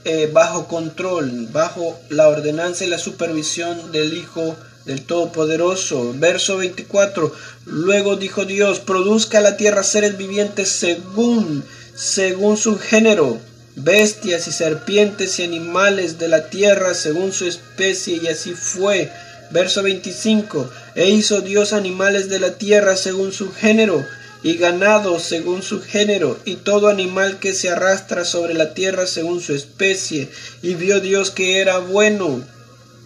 eh, 0.04 0.30
bajo 0.32 0.68
control, 0.68 1.48
bajo 1.52 2.00
la 2.10 2.28
ordenanza 2.28 2.84
y 2.86 2.90
la 2.90 3.00
supervisión 3.00 3.92
del 3.92 4.16
Hijo 4.16 4.56
del 4.86 5.02
Todopoderoso. 5.02 6.14
Verso 6.18 6.58
24. 6.58 7.34
Luego 7.66 8.16
dijo 8.16 8.46
Dios, 8.46 8.80
produzca 8.80 9.42
la 9.42 9.58
tierra 9.58 9.84
seres 9.84 10.18
vivientes 10.18 10.70
según, 10.70 11.64
según 11.96 12.58
su 12.58 12.78
género, 12.78 13.40
bestias 13.76 14.48
y 14.48 14.52
serpientes 14.52 15.40
y 15.40 15.44
animales 15.44 16.18
de 16.18 16.30
la 16.30 16.50
tierra 16.50 16.94
según 16.94 17.34
su 17.34 17.46
especie, 17.46 18.20
y 18.22 18.28
así 18.28 18.54
fue. 18.54 19.12
Verso 19.52 19.84
25. 19.84 20.70
E 20.96 21.10
hizo 21.10 21.42
Dios 21.42 21.74
animales 21.74 22.30
de 22.30 22.40
la 22.40 22.58
tierra 22.58 22.96
según 22.96 23.32
su 23.32 23.52
género, 23.52 24.06
y 24.44 24.58
ganado 24.58 25.20
según 25.20 25.64
su 25.64 25.82
género, 25.82 26.38
y 26.46 26.58
todo 26.58 26.88
animal 26.88 27.40
que 27.40 27.54
se 27.56 27.70
arrastra 27.70 28.26
sobre 28.26 28.54
la 28.54 28.76
tierra 28.76 29.08
según 29.08 29.42
su 29.42 29.54
especie. 29.54 30.30
Y 30.62 30.76
vio 30.76 31.00
Dios 31.00 31.32
que 31.32 31.60
era 31.60 31.80
bueno 31.80 32.44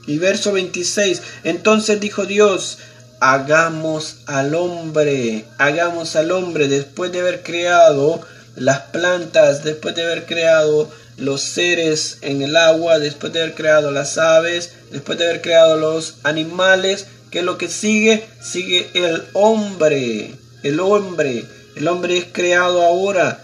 Y 0.10 0.18
verso 0.18 0.52
26, 0.54 1.22
entonces 1.44 2.00
dijo 2.00 2.26
Dios, 2.26 2.80
hagamos 3.20 4.16
al 4.26 4.56
hombre, 4.56 5.46
hagamos 5.60 6.16
al 6.16 6.32
hombre 6.32 6.68
después 6.68 7.12
de 7.12 7.20
haber 7.20 7.44
creado 7.44 8.20
las 8.56 8.80
plantas, 8.80 9.64
después 9.64 9.94
de 9.94 10.02
haber 10.02 10.26
creado 10.26 10.90
los 11.18 11.42
seres 11.42 12.18
en 12.22 12.42
el 12.42 12.58
agua, 12.58 12.98
después 12.98 13.34
de 13.34 13.44
haber 13.44 13.54
creado 13.54 13.92
las 13.92 14.18
aves, 14.18 14.72
después 14.90 15.20
de 15.20 15.26
haber 15.26 15.42
creado 15.42 15.78
los 15.78 16.16
animales, 16.24 17.06
que 17.30 17.44
lo 17.44 17.60
que 17.60 17.70
sigue, 17.70 18.28
sigue 18.42 18.90
el 18.96 19.26
hombre, 19.34 20.34
el 20.64 20.80
hombre, 20.80 21.46
el 21.76 21.88
hombre 21.88 22.18
es 22.18 22.26
creado 22.32 22.84
ahora. 22.84 23.44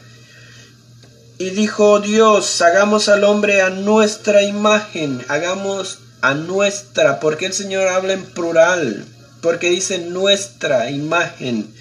Y 1.38 1.52
dijo 1.52 2.00
Dios, 2.00 2.60
hagamos 2.64 3.08
al 3.08 3.24
hombre 3.24 3.62
a 3.62 3.70
nuestra 3.70 4.42
imagen, 4.42 5.24
hagamos 5.28 6.00
a 6.26 6.34
nuestra, 6.34 7.20
porque 7.20 7.46
el 7.46 7.54
Señor 7.54 7.88
habla 7.88 8.14
en 8.14 8.24
plural, 8.24 9.06
porque 9.42 9.70
dice 9.70 10.00
nuestra 10.00 10.90
imagen, 10.90 11.72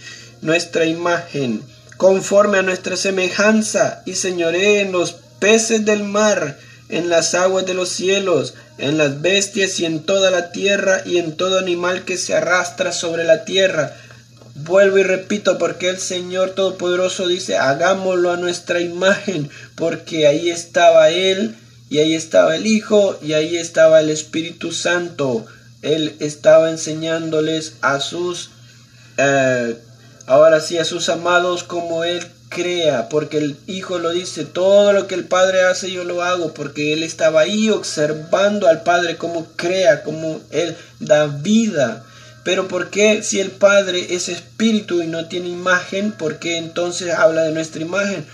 nuestra 0.42 0.84
imagen, 0.84 1.62
conforme 1.96 2.58
a 2.58 2.62
nuestra 2.62 2.96
semejanza, 2.96 4.02
y 4.04 4.16
señoré 4.16 4.80
en 4.80 4.92
los 4.92 5.16
peces 5.38 5.86
del 5.86 6.04
mar, 6.04 6.58
en 6.90 7.08
las 7.08 7.34
aguas 7.34 7.64
de 7.64 7.72
los 7.72 7.88
cielos, 7.88 8.52
en 8.76 8.98
las 8.98 9.22
bestias 9.22 9.80
y 9.80 9.86
en 9.86 10.04
toda 10.04 10.30
la 10.30 10.52
tierra 10.52 11.00
y 11.06 11.16
en 11.16 11.36
todo 11.38 11.58
animal 11.58 12.04
que 12.04 12.18
se 12.18 12.34
arrastra 12.34 12.92
sobre 12.92 13.24
la 13.24 13.46
tierra. 13.46 13.96
Vuelvo 14.56 14.98
y 14.98 15.04
repito, 15.04 15.56
porque 15.56 15.88
el 15.88 15.98
Señor 15.98 16.50
Todopoderoso 16.50 17.26
dice, 17.26 17.56
hagámoslo 17.56 18.30
a 18.30 18.36
nuestra 18.36 18.80
imagen, 18.80 19.48
porque 19.74 20.26
ahí 20.26 20.50
estaba 20.50 21.08
Él, 21.08 21.56
y 21.94 22.00
ahí 22.00 22.16
estaba 22.16 22.56
el 22.56 22.66
Hijo, 22.66 23.16
y 23.22 23.34
ahí 23.34 23.56
estaba 23.56 24.00
el 24.00 24.10
Espíritu 24.10 24.72
Santo. 24.72 25.46
Él 25.80 26.16
estaba 26.18 26.70
enseñándoles 26.70 27.74
a 27.82 28.00
sus, 28.00 28.50
eh, 29.16 29.76
ahora 30.26 30.58
sí, 30.58 30.76
a 30.76 30.84
sus 30.84 31.08
amados 31.08 31.62
como 31.62 32.02
Él 32.02 32.26
crea, 32.48 33.08
porque 33.08 33.38
el 33.38 33.56
Hijo 33.68 34.00
lo 34.00 34.10
dice, 34.10 34.44
todo 34.44 34.92
lo 34.92 35.06
que 35.06 35.14
el 35.14 35.26
Padre 35.26 35.60
hace 35.60 35.92
yo 35.92 36.02
lo 36.02 36.24
hago, 36.24 36.52
porque 36.52 36.94
Él 36.94 37.04
estaba 37.04 37.42
ahí 37.42 37.70
observando 37.70 38.66
al 38.66 38.82
Padre 38.82 39.16
cómo 39.16 39.46
crea, 39.54 40.02
cómo 40.02 40.40
Él 40.50 40.76
da 40.98 41.28
vida. 41.28 42.04
Pero 42.42 42.66
¿por 42.66 42.90
qué 42.90 43.22
si 43.22 43.38
el 43.38 43.52
Padre 43.52 44.16
es 44.16 44.28
espíritu 44.28 45.00
y 45.00 45.06
no 45.06 45.28
tiene 45.28 45.48
imagen, 45.48 46.10
por 46.10 46.40
qué 46.40 46.56
entonces 46.56 47.14
habla 47.14 47.42
de 47.42 47.52
nuestra 47.52 47.82
imagen? 47.82 48.26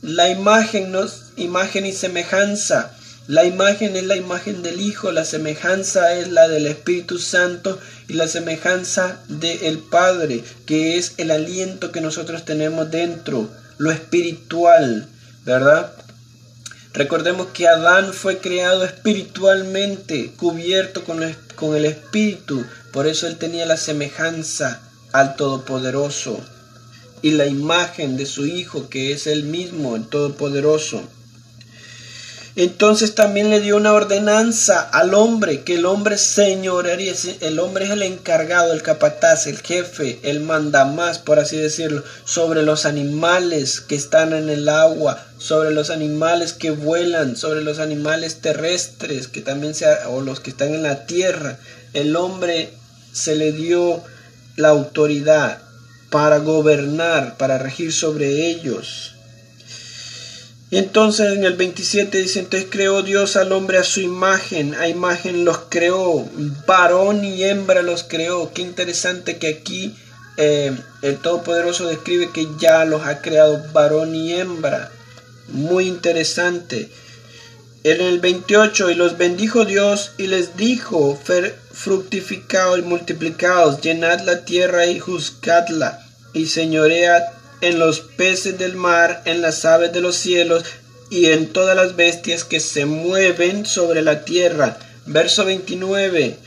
La 0.00 0.30
imagen 0.30 0.90
no 0.90 1.04
imagen 1.36 1.86
y 1.86 1.92
semejanza. 1.92 2.93
La 3.26 3.46
imagen 3.46 3.96
es 3.96 4.04
la 4.04 4.16
imagen 4.16 4.62
del 4.62 4.82
Hijo, 4.82 5.10
la 5.10 5.24
semejanza 5.24 6.14
es 6.14 6.28
la 6.28 6.46
del 6.46 6.66
Espíritu 6.66 7.18
Santo 7.18 7.80
y 8.06 8.12
la 8.12 8.28
semejanza 8.28 9.18
del 9.28 9.78
Padre, 9.78 10.44
que 10.66 10.98
es 10.98 11.14
el 11.16 11.30
aliento 11.30 11.90
que 11.90 12.02
nosotros 12.02 12.44
tenemos 12.44 12.90
dentro, 12.90 13.48
lo 13.78 13.90
espiritual, 13.90 15.08
¿verdad? 15.46 15.94
Recordemos 16.92 17.46
que 17.54 17.66
Adán 17.66 18.12
fue 18.12 18.38
creado 18.38 18.84
espiritualmente, 18.84 20.32
cubierto 20.36 21.02
con, 21.04 21.22
con 21.54 21.74
el 21.76 21.86
Espíritu, 21.86 22.66
por 22.92 23.06
eso 23.06 23.26
él 23.26 23.38
tenía 23.38 23.64
la 23.64 23.78
semejanza 23.78 24.82
al 25.12 25.34
Todopoderoso 25.36 26.38
y 27.22 27.30
la 27.30 27.46
imagen 27.46 28.18
de 28.18 28.26
su 28.26 28.44
Hijo, 28.44 28.90
que 28.90 29.12
es 29.12 29.26
el 29.26 29.44
mismo, 29.44 29.96
el 29.96 30.08
Todopoderoso. 30.08 31.02
Entonces 32.56 33.16
también 33.16 33.50
le 33.50 33.60
dio 33.60 33.76
una 33.76 33.92
ordenanza 33.92 34.80
al 34.80 35.14
hombre, 35.14 35.62
que 35.62 35.74
el 35.74 35.86
hombre 35.86 36.18
señorearía, 36.18 37.12
el 37.40 37.58
hombre 37.58 37.86
es 37.86 37.90
el 37.90 38.02
encargado, 38.02 38.72
el 38.72 38.82
capataz, 38.82 39.48
el 39.48 39.58
jefe, 39.58 40.20
el 40.22 40.38
mandamás, 40.38 41.18
por 41.18 41.40
así 41.40 41.56
decirlo, 41.56 42.04
sobre 42.24 42.62
los 42.62 42.86
animales 42.86 43.80
que 43.80 43.96
están 43.96 44.32
en 44.32 44.48
el 44.48 44.68
agua, 44.68 45.20
sobre 45.36 45.72
los 45.72 45.90
animales 45.90 46.52
que 46.52 46.70
vuelan, 46.70 47.36
sobre 47.36 47.62
los 47.62 47.80
animales 47.80 48.36
terrestres, 48.40 49.26
que 49.26 49.40
también 49.40 49.74
sea, 49.74 50.08
o 50.08 50.20
los 50.20 50.38
que 50.38 50.50
están 50.50 50.74
en 50.74 50.84
la 50.84 51.06
tierra. 51.06 51.58
El 51.92 52.14
hombre 52.14 52.70
se 53.12 53.34
le 53.34 53.50
dio 53.50 54.00
la 54.54 54.68
autoridad 54.68 55.58
para 56.08 56.38
gobernar, 56.38 57.36
para 57.36 57.58
regir 57.58 57.92
sobre 57.92 58.48
ellos. 58.48 59.13
Entonces 60.76 61.34
en 61.34 61.44
el 61.44 61.54
27 61.54 62.18
dice, 62.18 62.40
entonces 62.40 62.68
creó 62.68 63.02
Dios 63.04 63.36
al 63.36 63.52
hombre 63.52 63.78
a 63.78 63.84
su 63.84 64.00
imagen, 64.00 64.74
a 64.74 64.88
imagen 64.88 65.44
los 65.44 65.58
creó, 65.68 66.28
varón 66.66 67.24
y 67.24 67.44
hembra 67.44 67.82
los 67.82 68.02
creó. 68.02 68.52
Qué 68.52 68.62
interesante 68.62 69.38
que 69.38 69.46
aquí 69.46 69.94
eh, 70.36 70.76
el 71.02 71.18
Todopoderoso 71.18 71.86
describe 71.86 72.32
que 72.32 72.48
ya 72.58 72.84
los 72.84 73.06
ha 73.06 73.22
creado 73.22 73.62
varón 73.72 74.16
y 74.16 74.32
hembra. 74.32 74.90
Muy 75.46 75.86
interesante. 75.86 76.90
En 77.84 78.00
el 78.00 78.18
28, 78.18 78.90
y 78.90 78.94
los 78.96 79.16
bendijo 79.16 79.64
Dios 79.66 80.10
y 80.18 80.26
les 80.26 80.56
dijo, 80.56 81.16
fructificaos 81.70 82.80
y 82.80 82.82
multiplicaos, 82.82 83.80
llenad 83.80 84.22
la 84.22 84.44
tierra 84.44 84.86
y 84.86 84.98
juzgadla, 84.98 86.04
y 86.32 86.46
señoread 86.46 87.22
en 87.60 87.78
los 87.78 88.00
peces 88.00 88.58
del 88.58 88.76
mar, 88.76 89.22
en 89.24 89.40
las 89.40 89.64
aves 89.64 89.92
de 89.92 90.00
los 90.00 90.16
cielos 90.16 90.64
y 91.10 91.26
en 91.26 91.52
todas 91.52 91.76
las 91.76 91.96
bestias 91.96 92.44
que 92.44 92.60
se 92.60 92.86
mueven 92.86 93.66
sobre 93.66 94.02
la 94.02 94.24
tierra. 94.24 94.78
Verso 95.06 95.44
29. 95.44 96.38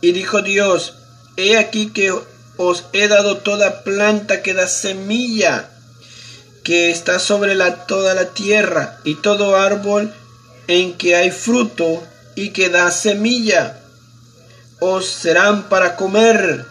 Y 0.00 0.12
dijo 0.12 0.42
Dios, 0.42 0.94
he 1.36 1.56
aquí 1.56 1.92
que 1.92 2.12
os 2.56 2.84
he 2.92 3.08
dado 3.08 3.38
toda 3.38 3.82
planta 3.84 4.42
que 4.42 4.54
da 4.54 4.66
semilla, 4.66 5.70
que 6.64 6.90
está 6.90 7.18
sobre 7.18 7.54
la, 7.54 7.86
toda 7.86 8.14
la 8.14 8.26
tierra, 8.26 8.98
y 9.04 9.16
todo 9.16 9.56
árbol 9.56 10.12
en 10.68 10.94
que 10.94 11.14
hay 11.14 11.30
fruto 11.30 12.02
y 12.34 12.50
que 12.50 12.68
da 12.68 12.90
semilla, 12.90 13.78
os 14.80 15.06
serán 15.06 15.68
para 15.68 15.96
comer 15.96 16.66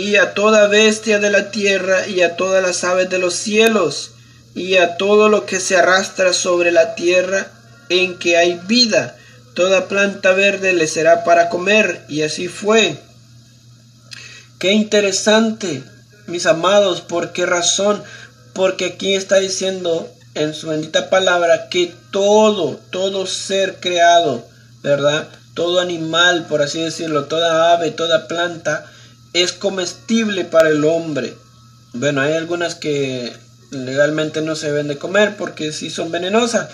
y 0.00 0.16
a 0.16 0.32
toda 0.32 0.66
bestia 0.66 1.18
de 1.18 1.28
la 1.28 1.50
tierra, 1.50 2.06
y 2.08 2.22
a 2.22 2.34
todas 2.34 2.62
las 2.62 2.84
aves 2.84 3.10
de 3.10 3.18
los 3.18 3.34
cielos, 3.34 4.12
y 4.54 4.76
a 4.76 4.96
todo 4.96 5.28
lo 5.28 5.44
que 5.44 5.60
se 5.60 5.76
arrastra 5.76 6.32
sobre 6.32 6.72
la 6.72 6.94
tierra 6.94 7.48
en 7.90 8.18
que 8.18 8.38
hay 8.38 8.58
vida. 8.66 9.18
Toda 9.54 9.88
planta 9.88 10.32
verde 10.32 10.72
le 10.72 10.86
será 10.86 11.22
para 11.22 11.50
comer, 11.50 12.00
y 12.08 12.22
así 12.22 12.48
fue. 12.48 12.96
Qué 14.58 14.72
interesante, 14.72 15.82
mis 16.26 16.46
amados, 16.46 17.02
¿por 17.02 17.32
qué 17.32 17.44
razón? 17.44 18.02
Porque 18.54 18.86
aquí 18.86 19.14
está 19.14 19.36
diciendo 19.36 20.10
en 20.34 20.54
su 20.54 20.68
bendita 20.68 21.10
palabra 21.10 21.68
que 21.68 21.92
todo, 22.10 22.80
todo 22.90 23.26
ser 23.26 23.80
creado, 23.80 24.48
¿verdad? 24.82 25.28
Todo 25.52 25.78
animal, 25.78 26.46
por 26.48 26.62
así 26.62 26.80
decirlo, 26.80 27.26
toda 27.26 27.74
ave, 27.74 27.90
toda 27.90 28.28
planta, 28.28 28.86
es 29.32 29.52
comestible 29.52 30.44
para 30.44 30.68
el 30.68 30.84
hombre. 30.84 31.34
Bueno, 31.92 32.20
hay 32.20 32.34
algunas 32.34 32.74
que 32.74 33.32
legalmente 33.70 34.42
no 34.42 34.56
se 34.56 34.66
deben 34.66 34.88
de 34.88 34.98
comer 34.98 35.36
porque 35.36 35.72
sí 35.72 35.90
son 35.90 36.10
venenosas, 36.10 36.68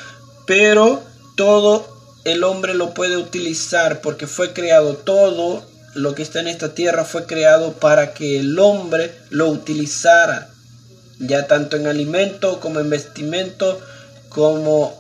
pero 0.47 1.03
todo 1.37 1.97
el 2.25 2.45
hombre 2.45 2.75
lo 2.75 2.95
puede 2.95 3.17
utilizar 3.17 4.01
porque 4.01 4.27
fue 4.27 4.53
creado 4.53 4.97
todo 4.97 5.65
lo 5.95 6.15
que 6.15 6.23
está 6.23 6.41
en 6.41 6.49
esta 6.49 6.75
tierra 6.75 7.05
fue 7.05 7.25
creado 7.25 7.73
para 7.73 8.13
que 8.13 8.39
el 8.39 8.59
hombre 8.59 9.15
lo 9.31 9.49
utilizara, 9.49 10.51
ya 11.19 11.47
tanto 11.47 11.77
en 11.77 11.87
alimento 11.87 12.61
como 12.61 12.81
en 12.81 12.91
vestimento, 12.91 13.81
como 14.29 14.99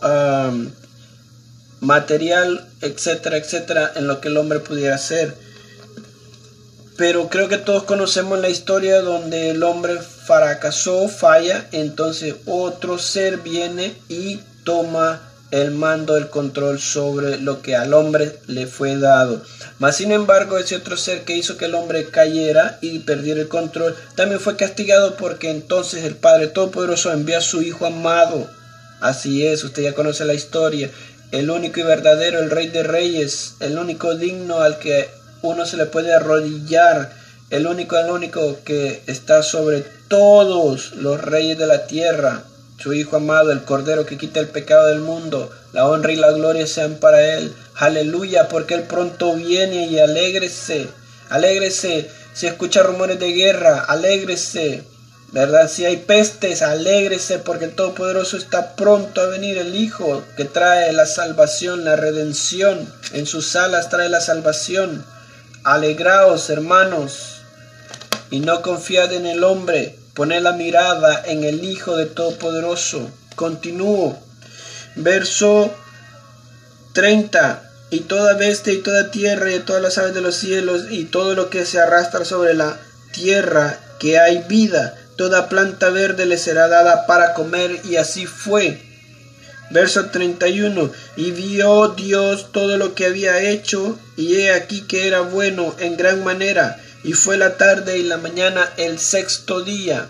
material, 1.80 2.66
etcétera, 2.80 3.36
etcétera, 3.36 3.92
en 3.94 4.06
lo 4.06 4.20
que 4.20 4.28
el 4.28 4.38
hombre 4.38 4.60
pudiera 4.60 4.94
hacer 4.94 5.34
pero 6.96 7.28
creo 7.28 7.48
que 7.48 7.58
todos 7.58 7.84
conocemos 7.84 8.38
la 8.38 8.48
historia 8.48 9.00
donde 9.00 9.50
el 9.50 9.62
hombre 9.62 9.98
fracasó, 9.98 11.08
falla, 11.08 11.66
entonces 11.72 12.34
otro 12.46 12.98
ser 12.98 13.38
viene 13.38 13.94
y 14.08 14.40
toma 14.64 15.20
el 15.50 15.70
mando, 15.70 16.16
el 16.16 16.28
control 16.28 16.80
sobre 16.80 17.38
lo 17.38 17.62
que 17.62 17.76
al 17.76 17.94
hombre 17.94 18.38
le 18.46 18.66
fue 18.66 18.96
dado. 18.96 19.42
Mas 19.78 19.96
sin 19.96 20.10
embargo, 20.10 20.58
ese 20.58 20.76
otro 20.76 20.96
ser 20.96 21.22
que 21.22 21.36
hizo 21.36 21.56
que 21.56 21.66
el 21.66 21.74
hombre 21.74 22.06
cayera 22.06 22.78
y 22.80 23.00
perdiera 23.00 23.40
el 23.40 23.48
control, 23.48 23.94
también 24.14 24.40
fue 24.40 24.56
castigado 24.56 25.16
porque 25.16 25.50
entonces 25.50 26.04
el 26.04 26.16
Padre 26.16 26.48
Todopoderoso 26.48 27.12
envió 27.12 27.38
a 27.38 27.42
su 27.42 27.62
Hijo 27.62 27.86
amado. 27.86 28.48
Así 29.00 29.46
es, 29.46 29.62
usted 29.62 29.82
ya 29.82 29.94
conoce 29.94 30.24
la 30.24 30.34
historia. 30.34 30.90
El 31.30 31.50
único 31.50 31.80
y 31.80 31.82
verdadero, 31.82 32.40
el 32.40 32.50
Rey 32.50 32.68
de 32.68 32.82
Reyes, 32.82 33.54
el 33.60 33.78
único 33.78 34.14
digno 34.14 34.60
al 34.60 34.78
que 34.78 35.08
uno 35.46 35.66
se 35.66 35.76
le 35.76 35.86
puede 35.86 36.14
arrodillar. 36.14 37.12
El 37.50 37.66
único, 37.66 37.96
el 37.96 38.10
único 38.10 38.58
que 38.64 39.02
está 39.06 39.42
sobre 39.42 39.84
todos 40.08 40.92
los 40.96 41.20
reyes 41.20 41.58
de 41.58 41.66
la 41.66 41.86
tierra. 41.86 42.42
Su 42.78 42.92
Hijo 42.92 43.16
amado, 43.16 43.52
el 43.52 43.64
Cordero 43.64 44.04
que 44.04 44.18
quita 44.18 44.40
el 44.40 44.48
pecado 44.48 44.88
del 44.88 45.00
mundo. 45.00 45.50
la 45.72 45.86
honra 45.86 46.12
y 46.12 46.16
la 46.16 46.30
gloria 46.30 46.66
sean 46.66 46.96
para 46.96 47.36
Él. 47.36 47.54
Aleluya, 47.74 48.48
porque 48.48 48.74
Él 48.74 48.82
pronto 48.82 49.34
viene 49.34 49.86
y 49.86 49.98
alégrese, 49.98 50.88
alégrese. 51.30 52.10
Si 52.34 52.46
escucha 52.46 52.82
rumores 52.82 53.18
de 53.18 53.32
guerra, 53.32 53.84
alégrese. 53.88 54.84
¿Verdad? 55.32 55.68
Si 55.68 55.84
hay 55.84 55.96
pestes, 55.96 56.62
alégrese 56.62 57.38
porque 57.38 57.64
el 57.66 57.74
Todopoderoso 57.74 58.36
está 58.36 58.76
pronto 58.76 59.20
a 59.20 59.26
venir, 59.26 59.58
el 59.58 59.74
Hijo 59.74 60.22
que 60.36 60.44
trae 60.44 60.92
la 60.92 61.06
salvación, 61.06 61.84
la 61.84 61.96
redención. 61.96 62.92
En 63.12 63.26
sus 63.26 63.56
alas 63.56 63.88
trae 63.88 64.08
la 64.08 64.20
salvación. 64.20 65.04
Alegraos, 65.66 66.48
hermanos, 66.48 67.42
y 68.30 68.38
no 68.38 68.62
confiad 68.62 69.12
en 69.12 69.26
el 69.26 69.42
hombre, 69.42 69.98
poned 70.14 70.40
la 70.40 70.52
mirada 70.52 71.20
en 71.26 71.42
el 71.42 71.64
Hijo 71.64 71.96
de 71.96 72.06
Todopoderoso. 72.06 73.10
Continúo. 73.34 74.16
Verso 74.94 75.74
30. 76.92 77.68
Y 77.90 78.02
toda 78.02 78.34
bestia 78.34 78.74
y 78.74 78.82
toda 78.82 79.10
tierra 79.10 79.52
y 79.52 79.58
todas 79.58 79.82
las 79.82 79.98
aves 79.98 80.14
de 80.14 80.20
los 80.20 80.36
cielos 80.36 80.84
y 80.88 81.06
todo 81.06 81.34
lo 81.34 81.50
que 81.50 81.66
se 81.66 81.80
arrastra 81.80 82.24
sobre 82.24 82.54
la 82.54 82.78
tierra 83.12 83.76
que 83.98 84.20
hay 84.20 84.44
vida, 84.46 84.94
toda 85.16 85.48
planta 85.48 85.90
verde 85.90 86.26
le 86.26 86.38
será 86.38 86.68
dada 86.68 87.06
para 87.08 87.34
comer 87.34 87.80
y 87.82 87.96
así 87.96 88.26
fue. 88.26 88.85
Verso 89.70 90.06
31. 90.06 90.90
Y 91.16 91.30
vio 91.32 91.88
Dios 91.88 92.52
todo 92.52 92.76
lo 92.76 92.94
que 92.94 93.06
había 93.06 93.40
hecho 93.50 93.98
y 94.16 94.36
he 94.36 94.52
aquí 94.52 94.82
que 94.82 95.06
era 95.06 95.20
bueno 95.20 95.74
en 95.78 95.96
gran 95.96 96.22
manera 96.24 96.80
y 97.02 97.12
fue 97.12 97.36
la 97.36 97.56
tarde 97.56 97.98
y 97.98 98.02
la 98.02 98.16
mañana 98.16 98.68
el 98.76 98.98
sexto 98.98 99.60
día. 99.60 100.08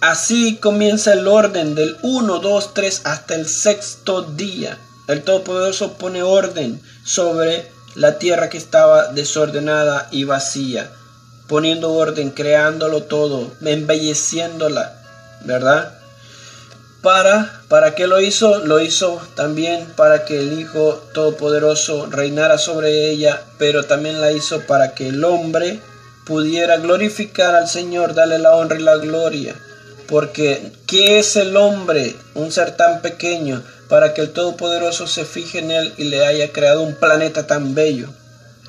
Así 0.00 0.56
comienza 0.56 1.12
el 1.12 1.26
orden 1.26 1.74
del 1.74 1.96
1, 2.02 2.38
2, 2.38 2.74
3 2.74 3.02
hasta 3.04 3.34
el 3.34 3.48
sexto 3.48 4.22
día. 4.22 4.78
El 5.06 5.22
Todopoderoso 5.22 5.94
pone 5.94 6.22
orden 6.22 6.80
sobre 7.04 7.70
la 7.94 8.18
tierra 8.18 8.48
que 8.48 8.58
estaba 8.58 9.08
desordenada 9.08 10.08
y 10.10 10.24
vacía, 10.24 10.90
poniendo 11.48 11.92
orden, 11.92 12.30
creándolo 12.30 13.02
todo, 13.02 13.52
embelleciéndola, 13.60 14.94
¿verdad? 15.44 15.98
Para, 17.04 17.60
¿Para 17.68 17.94
qué 17.94 18.06
lo 18.06 18.18
hizo? 18.18 18.60
Lo 18.60 18.80
hizo 18.80 19.20
también 19.34 19.92
para 19.94 20.24
que 20.24 20.40
el 20.40 20.58
Hijo 20.58 21.02
Todopoderoso 21.12 22.06
reinara 22.06 22.56
sobre 22.56 23.10
ella, 23.10 23.42
pero 23.58 23.84
también 23.84 24.22
la 24.22 24.32
hizo 24.32 24.62
para 24.62 24.94
que 24.94 25.08
el 25.08 25.22
hombre 25.22 25.80
pudiera 26.24 26.78
glorificar 26.78 27.54
al 27.56 27.68
Señor, 27.68 28.14
darle 28.14 28.38
la 28.38 28.54
honra 28.54 28.78
y 28.78 28.82
la 28.82 28.96
gloria. 28.96 29.54
Porque, 30.08 30.72
¿qué 30.86 31.18
es 31.18 31.36
el 31.36 31.58
hombre? 31.58 32.16
Un 32.34 32.50
ser 32.50 32.74
tan 32.74 33.02
pequeño 33.02 33.62
para 33.90 34.14
que 34.14 34.22
el 34.22 34.30
Todopoderoso 34.30 35.06
se 35.06 35.26
fije 35.26 35.58
en 35.58 35.72
él 35.72 35.92
y 35.98 36.04
le 36.04 36.24
haya 36.24 36.52
creado 36.52 36.80
un 36.80 36.94
planeta 36.94 37.46
tan 37.46 37.74
bello, 37.74 38.08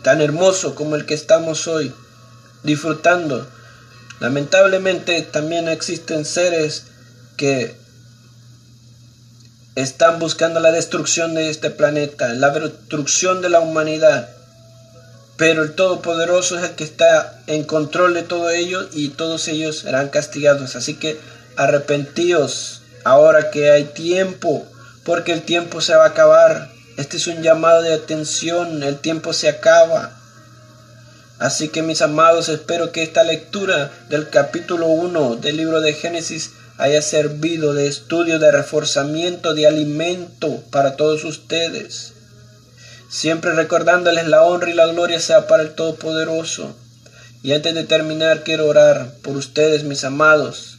tan 0.03 0.19
hermoso 0.19 0.75
como 0.75 0.97
el 0.97 1.05
que 1.05 1.13
estamos 1.13 1.69
hoy, 1.69 1.93
disfrutando. 2.63 3.47
Lamentablemente 4.19 5.21
también 5.21 5.69
existen 5.69 6.25
seres 6.25 6.87
que 7.37 7.84
están 9.75 10.19
buscando 10.19 10.59
la 10.61 10.71
destrucción 10.71 11.33
de 11.33 11.49
este 11.49 11.69
planeta, 11.69 12.33
la 12.33 12.49
destrucción 12.49 13.41
de 13.41 13.49
la 13.49 13.59
humanidad. 13.59 14.29
Pero 15.37 15.63
el 15.63 15.75
Todopoderoso 15.75 16.57
es 16.57 16.63
el 16.63 16.75
que 16.75 16.85
está 16.85 17.41
en 17.47 17.65
control 17.65 18.13
de 18.13 18.23
todo 18.23 18.49
ello 18.49 18.87
y 18.93 19.09
todos 19.09 19.49
ellos 19.49 19.79
serán 19.79 20.07
castigados. 20.07 20.77
Así 20.77 20.93
que 20.95 21.19
arrepentíos 21.57 22.81
ahora 23.03 23.51
que 23.51 23.69
hay 23.69 23.83
tiempo, 23.83 24.65
porque 25.03 25.33
el 25.33 25.41
tiempo 25.41 25.81
se 25.81 25.95
va 25.95 26.05
a 26.05 26.09
acabar. 26.09 26.69
Este 26.95 27.17
es 27.17 27.27
un 27.27 27.43
llamado 27.43 27.81
de 27.81 27.93
atención, 27.93 28.81
el 28.81 28.97
tiempo 28.99 29.33
se 29.33 29.49
acaba. 29.49 30.17
Así 31.37 31.67
que 31.67 31.81
mis 31.81 32.01
amados, 32.01 32.47
espero 32.47 32.93
que 32.93 33.03
esta 33.03 33.23
lectura 33.23 33.91
del 34.07 34.29
capítulo 34.29 34.87
1 34.87 35.35
del 35.35 35.57
libro 35.57 35.81
de 35.81 35.93
Génesis 35.93 36.51
haya 36.77 37.01
servido 37.01 37.73
de 37.73 37.87
estudio, 37.87 38.39
de 38.39 38.51
reforzamiento, 38.51 39.53
de 39.53 39.67
alimento 39.67 40.63
para 40.71 40.95
todos 40.95 41.23
ustedes. 41.23 42.13
Siempre 43.09 43.53
recordándoles 43.53 44.27
la 44.27 44.43
honra 44.43 44.69
y 44.69 44.73
la 44.73 44.87
gloria 44.87 45.19
sea 45.19 45.47
para 45.47 45.63
el 45.63 45.71
Todopoderoso. 45.71 46.75
Y 47.43 47.53
antes 47.53 47.73
de 47.75 47.83
terminar 47.83 48.43
quiero 48.43 48.67
orar 48.67 49.11
por 49.21 49.37
ustedes, 49.37 49.83
mis 49.83 50.03
amados. 50.03 50.77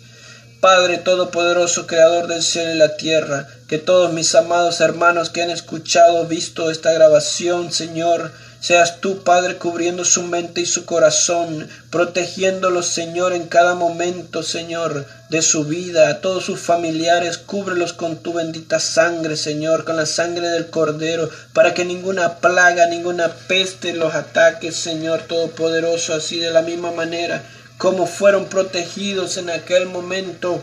Padre 0.61 0.99
Todopoderoso, 0.99 1.87
Creador 1.87 2.27
del 2.27 2.43
cielo 2.43 2.73
y 2.73 2.79
la 2.79 2.97
tierra, 2.97 3.47
que 3.69 3.79
todos 3.79 4.13
mis 4.13 4.35
amados 4.35 4.81
hermanos 4.81 5.31
que 5.31 5.43
han 5.43 5.51
escuchado, 5.51 6.27
visto 6.27 6.71
esta 6.71 6.93
grabación, 6.93 7.73
Señor, 7.73 8.33
Seas 8.67 9.01
tú, 9.01 9.23
Padre, 9.23 9.59
cubriendo 9.59 10.05
su 10.05 10.25
mente 10.25 10.61
y 10.61 10.67
su 10.67 10.87
corazón, 10.87 11.69
protegiéndolos, 11.89 12.89
Señor, 12.89 13.33
en 13.33 13.47
cada 13.47 13.77
momento, 13.77 14.43
Señor, 14.43 15.07
de 15.29 15.41
su 15.41 15.63
vida, 15.67 16.09
a 16.09 16.21
todos 16.21 16.47
sus 16.47 16.59
familiares, 16.59 17.39
cúbrelos 17.39 17.93
con 17.93 18.17
tu 18.17 18.33
bendita 18.33 18.81
sangre, 18.81 19.37
Señor, 19.37 19.85
con 19.85 19.97
la 19.97 20.05
sangre 20.05 20.49
del 20.49 20.67
Cordero, 20.67 21.31
para 21.53 21.75
que 21.75 21.85
ninguna 21.85 22.39
plaga, 22.39 22.89
ninguna 22.89 23.29
peste 23.47 23.93
los 23.93 24.17
ataque, 24.17 24.73
Señor 24.73 25.23
Todopoderoso, 25.29 26.13
así 26.13 26.41
de 26.41 26.51
la 26.51 26.63
misma 26.63 26.91
manera 26.91 27.45
como 27.79 28.07
fueron 28.07 28.47
protegidos 28.47 29.37
en 29.37 29.51
aquel 29.51 29.87
momento 29.87 30.63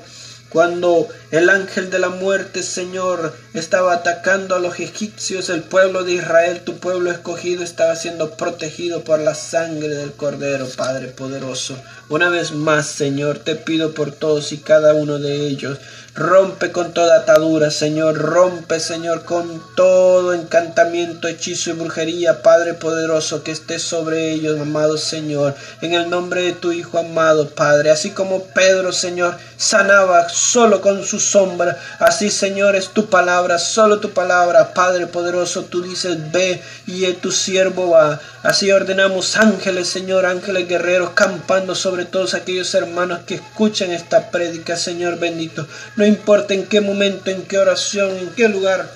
cuando 0.53 1.07
el 1.31 1.49
ángel 1.49 1.89
de 1.89 1.97
la 1.97 2.09
muerte, 2.09 2.61
Señor, 2.61 3.33
estaba 3.55 3.91
atacando 3.91 4.55
a 4.55 4.59
los 4.59 4.79
egipcios, 4.79 5.49
el 5.49 5.63
pueblo 5.63 6.03
de 6.03 6.13
Israel, 6.13 6.61
tu 6.63 6.77
pueblo 6.77 7.09
escogido, 7.09 7.63
estaba 7.63 7.95
siendo 7.95 8.37
protegido 8.37 9.03
por 9.03 9.19
la 9.19 9.33
sangre 9.33 9.89
del 9.89 10.13
Cordero, 10.13 10.67
Padre 10.77 11.07
poderoso. 11.07 11.75
Una 12.07 12.29
vez 12.29 12.51
más, 12.51 12.85
Señor, 12.85 13.39
te 13.39 13.55
pido 13.55 13.95
por 13.95 14.11
todos 14.11 14.51
y 14.51 14.59
cada 14.59 14.93
uno 14.93 15.17
de 15.17 15.47
ellos 15.47 15.79
Rompe 16.15 16.71
con 16.71 16.93
toda 16.93 17.21
atadura, 17.21 17.71
Señor. 17.71 18.19
Rompe, 18.19 18.79
Señor, 18.79 19.23
con 19.23 19.63
todo 19.75 20.35
encantamiento, 20.35 21.27
hechizo 21.27 21.71
y 21.71 21.73
brujería, 21.73 22.43
Padre 22.43 22.75
poderoso, 22.75 23.43
que 23.43 23.49
esté 23.49 23.79
sobre 23.79 24.31
ellos, 24.31 24.59
amado 24.61 24.99
Señor. 24.99 25.55
En 25.81 25.95
el 25.95 26.11
nombre 26.11 26.43
de 26.43 26.53
tu 26.53 26.71
Hijo 26.71 26.99
amado, 26.99 27.49
Padre. 27.49 27.89
Así 27.89 28.11
como 28.11 28.43
Pedro, 28.43 28.91
Señor, 28.91 29.37
sanaba 29.57 30.29
solo 30.29 30.81
con 30.81 31.03
su 31.03 31.19
sombra. 31.19 31.79
Así, 31.97 32.29
Señor, 32.29 32.75
es 32.75 32.89
tu 32.89 33.07
palabra, 33.07 33.57
solo 33.57 33.99
tu 33.99 34.11
palabra, 34.11 34.75
Padre 34.75 35.07
poderoso. 35.07 35.63
Tú 35.63 35.81
dices, 35.81 36.31
ve 36.31 36.61
y 36.85 37.11
tu 37.13 37.31
siervo 37.31 37.89
va. 37.89 38.19
Así 38.43 38.71
ordenamos 38.71 39.35
ángeles, 39.37 39.87
Señor, 39.87 40.27
ángeles 40.27 40.67
guerreros, 40.67 41.11
campando 41.15 41.73
sobre 41.73 42.05
todos 42.05 42.35
aquellos 42.35 42.75
hermanos 42.75 43.21
que 43.25 43.35
escuchan 43.35 43.91
esta 43.91 44.29
prédica, 44.29 44.75
Señor 44.75 45.17
bendito. 45.17 45.65
Importa 46.05 46.53
en 46.53 46.65
qué 46.65 46.81
momento, 46.81 47.29
en 47.31 47.43
qué 47.43 47.57
oración, 47.57 48.17
en 48.17 48.29
qué 48.31 48.47
lugar. 48.47 48.89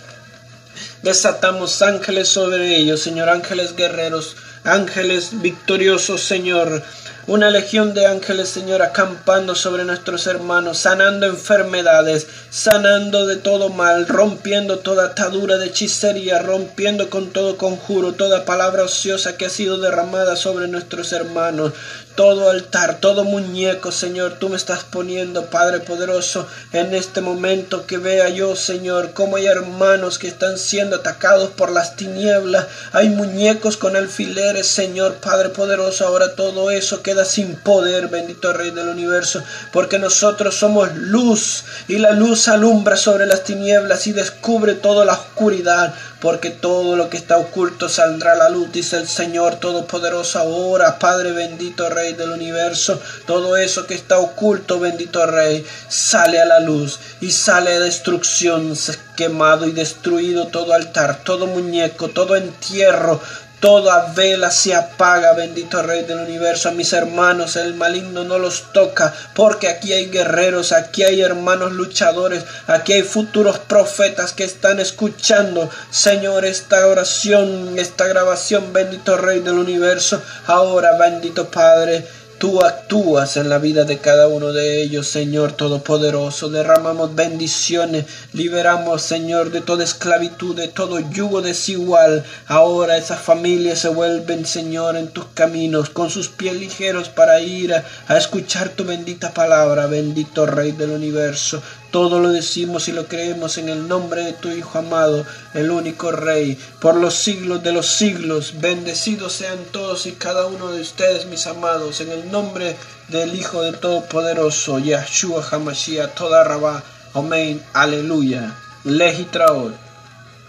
Desatamos 1.03 1.81
ángeles 1.81 2.27
sobre 2.27 2.75
ellos, 2.75 3.01
Señor, 3.01 3.29
ángeles 3.29 3.75
guerreros, 3.75 4.35
ángeles 4.63 5.41
victoriosos, 5.41 6.21
Señor. 6.21 6.83
Una 7.27 7.49
legión 7.49 7.93
de 7.93 8.05
ángeles, 8.05 8.47
Señor, 8.47 8.81
acampando 8.81 9.53
sobre 9.53 9.83
nuestros 9.83 10.27
hermanos, 10.27 10.77
sanando 10.77 11.25
enfermedades, 11.25 12.25
sanando 12.49 13.25
de 13.27 13.35
todo 13.35 13.67
mal, 13.67 14.07
rompiendo 14.07 14.79
toda 14.79 15.07
atadura 15.07 15.57
de 15.57 15.65
hechicería, 15.65 16.39
rompiendo 16.39 17.09
con 17.09 17.33
todo 17.33 17.57
conjuro, 17.57 18.13
toda 18.13 18.45
palabra 18.45 18.83
ociosa 18.83 19.35
que 19.35 19.45
ha 19.45 19.49
sido 19.49 19.77
derramada 19.77 20.37
sobre 20.37 20.69
nuestros 20.69 21.11
hermanos, 21.11 21.73
todo 22.17 22.49
altar, 22.49 22.99
todo 22.99 23.23
muñeco, 23.23 23.91
Señor, 23.91 24.37
tú 24.39 24.49
me 24.49 24.57
estás 24.57 24.83
poniendo, 24.83 25.45
Padre 25.51 25.81
poderoso, 25.81 26.47
en 26.73 26.95
este 26.95 27.21
momento 27.21 27.85
que 27.85 27.99
vea 27.99 28.27
yo, 28.29 28.55
Señor, 28.55 29.11
cómo 29.13 29.35
hay 29.35 29.45
hermanos 29.45 30.17
que 30.17 30.27
están 30.27 30.57
siendo 30.57 30.95
atacados 30.95 31.51
por 31.51 31.71
las 31.71 31.95
tinieblas, 31.95 32.65
hay 32.91 33.09
muñecos 33.09 33.77
con 33.77 33.95
alfileres, 33.95 34.65
Señor, 34.65 35.17
Padre 35.17 35.49
poderoso, 35.49 36.07
ahora 36.07 36.33
todo 36.33 36.71
eso 36.71 37.03
queda 37.03 37.23
sin 37.23 37.55
poder, 37.55 38.07
bendito 38.07 38.51
Rey 38.51 38.71
del 38.71 38.89
universo, 38.89 39.43
porque 39.71 39.99
nosotros 39.99 40.55
somos 40.55 40.89
luz 40.95 41.65
y 41.87 41.99
la 41.99 42.13
luz 42.13 42.47
alumbra 42.47 42.97
sobre 42.97 43.27
las 43.27 43.43
tinieblas 43.43 44.07
y 44.07 44.13
descubre 44.13 44.73
toda 44.73 45.05
la 45.05 45.13
oscuridad 45.13 45.93
porque 46.19 46.49
todo 46.49 46.95
lo 46.95 47.09
que 47.09 47.17
está 47.17 47.37
oculto 47.37 47.89
saldrá 47.89 48.33
a 48.33 48.35
la 48.35 48.49
luz, 48.49 48.71
dice 48.71 48.97
el 48.97 49.07
Señor 49.07 49.55
Todopoderoso. 49.55 50.39
Ahora, 50.39 50.99
Padre 50.99 51.31
bendito 51.31 51.89
Rey 51.89 52.13
del 52.13 52.31
universo, 52.31 52.99
todo 53.25 53.57
eso 53.57 53.85
que 53.85 53.93
está 53.93 54.17
oculto, 54.19 54.79
bendito 54.79 55.25
Rey, 55.25 55.65
sale 55.87 56.39
a 56.39 56.45
la 56.45 56.59
luz 56.59 56.99
y 57.21 57.31
sale 57.31 57.73
a 57.73 57.79
destrucción, 57.79 58.73
quemado 59.15 59.67
y 59.67 59.71
destruido 59.71 60.47
todo 60.47 60.73
altar, 60.73 61.23
todo 61.23 61.47
muñeco, 61.47 62.09
todo 62.09 62.35
entierro, 62.35 63.19
Toda 63.59 64.13
vela 64.13 64.51
se 64.51 64.75
apaga, 64.75 65.33
bendito 65.33 65.81
Rey 65.81 66.03
del 66.03 66.19
universo. 66.19 66.69
A 66.69 66.73
mis 66.73 66.93
hermanos 66.93 67.55
el 67.55 67.73
maligno 67.73 68.23
no 68.23 68.37
los 68.37 68.71
toca, 68.71 69.13
porque 69.33 69.67
aquí 69.67 69.93
hay 69.93 70.11
guerreros, 70.11 70.71
aquí 70.71 71.03
hay 71.03 71.21
hermanos 71.21 71.71
luchadores, 71.71 72.43
aquí 72.67 72.93
hay 72.93 73.01
futuros 73.01 73.57
profetas 73.57 74.33
que 74.33 74.43
están 74.43 74.79
escuchando, 74.79 75.69
Señor, 75.89 76.45
esta 76.45 76.85
oración, 76.85 77.79
esta 77.79 78.05
grabación, 78.05 78.73
bendito 78.73 79.17
Rey 79.17 79.39
del 79.39 79.55
universo. 79.55 80.21
Ahora, 80.45 80.95
bendito 80.97 81.49
Padre, 81.49 82.05
Tú 82.37 82.63
actúas 82.63 83.35
en 83.35 83.49
la 83.49 83.57
vida 83.57 83.83
de 83.83 83.97
cada 83.97 84.27
uno 84.27 84.53
de 84.53 84.83
ellos, 84.83 85.07
Señor 85.07 85.53
Todopoderoso. 85.53 86.49
Derramamos 86.49 87.15
bendiciones, 87.15 88.05
liberamos, 88.31 89.01
Señor, 89.01 89.49
de 89.49 89.61
toda 89.61 89.83
esclavitud, 89.83 90.55
de 90.55 90.67
todo 90.67 90.99
yugo 90.99 91.41
desigual. 91.41 92.23
Ahora 92.45 92.95
esas 92.95 93.19
familias 93.21 93.79
se 93.79 93.89
vuelven, 93.89 94.45
Señor, 94.45 94.97
en 94.97 95.07
tus 95.07 95.25
caminos, 95.33 95.89
con 95.89 96.11
sus 96.11 96.27
pies 96.29 96.53
ligeros 96.53 97.09
para 97.09 97.41
ir 97.41 97.73
a, 97.73 97.83
a 98.07 98.17
escuchar 98.17 98.69
tu 98.69 98.83
bendita 98.83 99.33
palabra, 99.33 99.87
bendito 99.87 100.45
Rey 100.45 100.73
del 100.73 100.91
universo. 100.91 101.63
Todo 101.97 102.19
lo 102.19 102.29
decimos 102.29 102.87
y 102.87 102.91
lo 102.91 103.07
creemos 103.07 103.57
en 103.57 103.69
el 103.69 103.87
nombre 103.87 104.23
de 104.23 104.33
tu 104.33 104.51
Hijo 104.51 104.77
amado, 104.77 105.25
el 105.55 105.71
único 105.71 106.11
Rey, 106.11 106.55
por 106.79 106.93
los 106.95 107.15
siglos 107.15 107.63
de 107.63 107.71
los 107.71 107.87
siglos. 107.87 108.61
Bendecidos 108.61 109.33
sean 109.33 109.57
todos 109.71 110.05
y 110.05 110.11
cada 110.11 110.45
uno 110.45 110.67
de 110.67 110.81
ustedes, 110.81 111.25
mis 111.25 111.47
amados, 111.47 111.99
en 111.99 112.11
el 112.11 112.31
nombre 112.31 112.75
del 113.07 113.33
Hijo 113.33 113.63
del 113.63 113.79
Todopoderoso, 113.79 114.77
Yahshua 114.77 115.43
Hamashiach, 115.49 116.13
toda 116.13 116.43
Rabá. 116.43 116.83
Amén. 117.15 117.63
Aleluya. 117.73 118.55
Legitraor. 118.83 119.73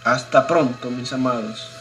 Hasta 0.03 0.45
pronto, 0.45 0.91
mis 0.91 1.11
amados. 1.13 1.78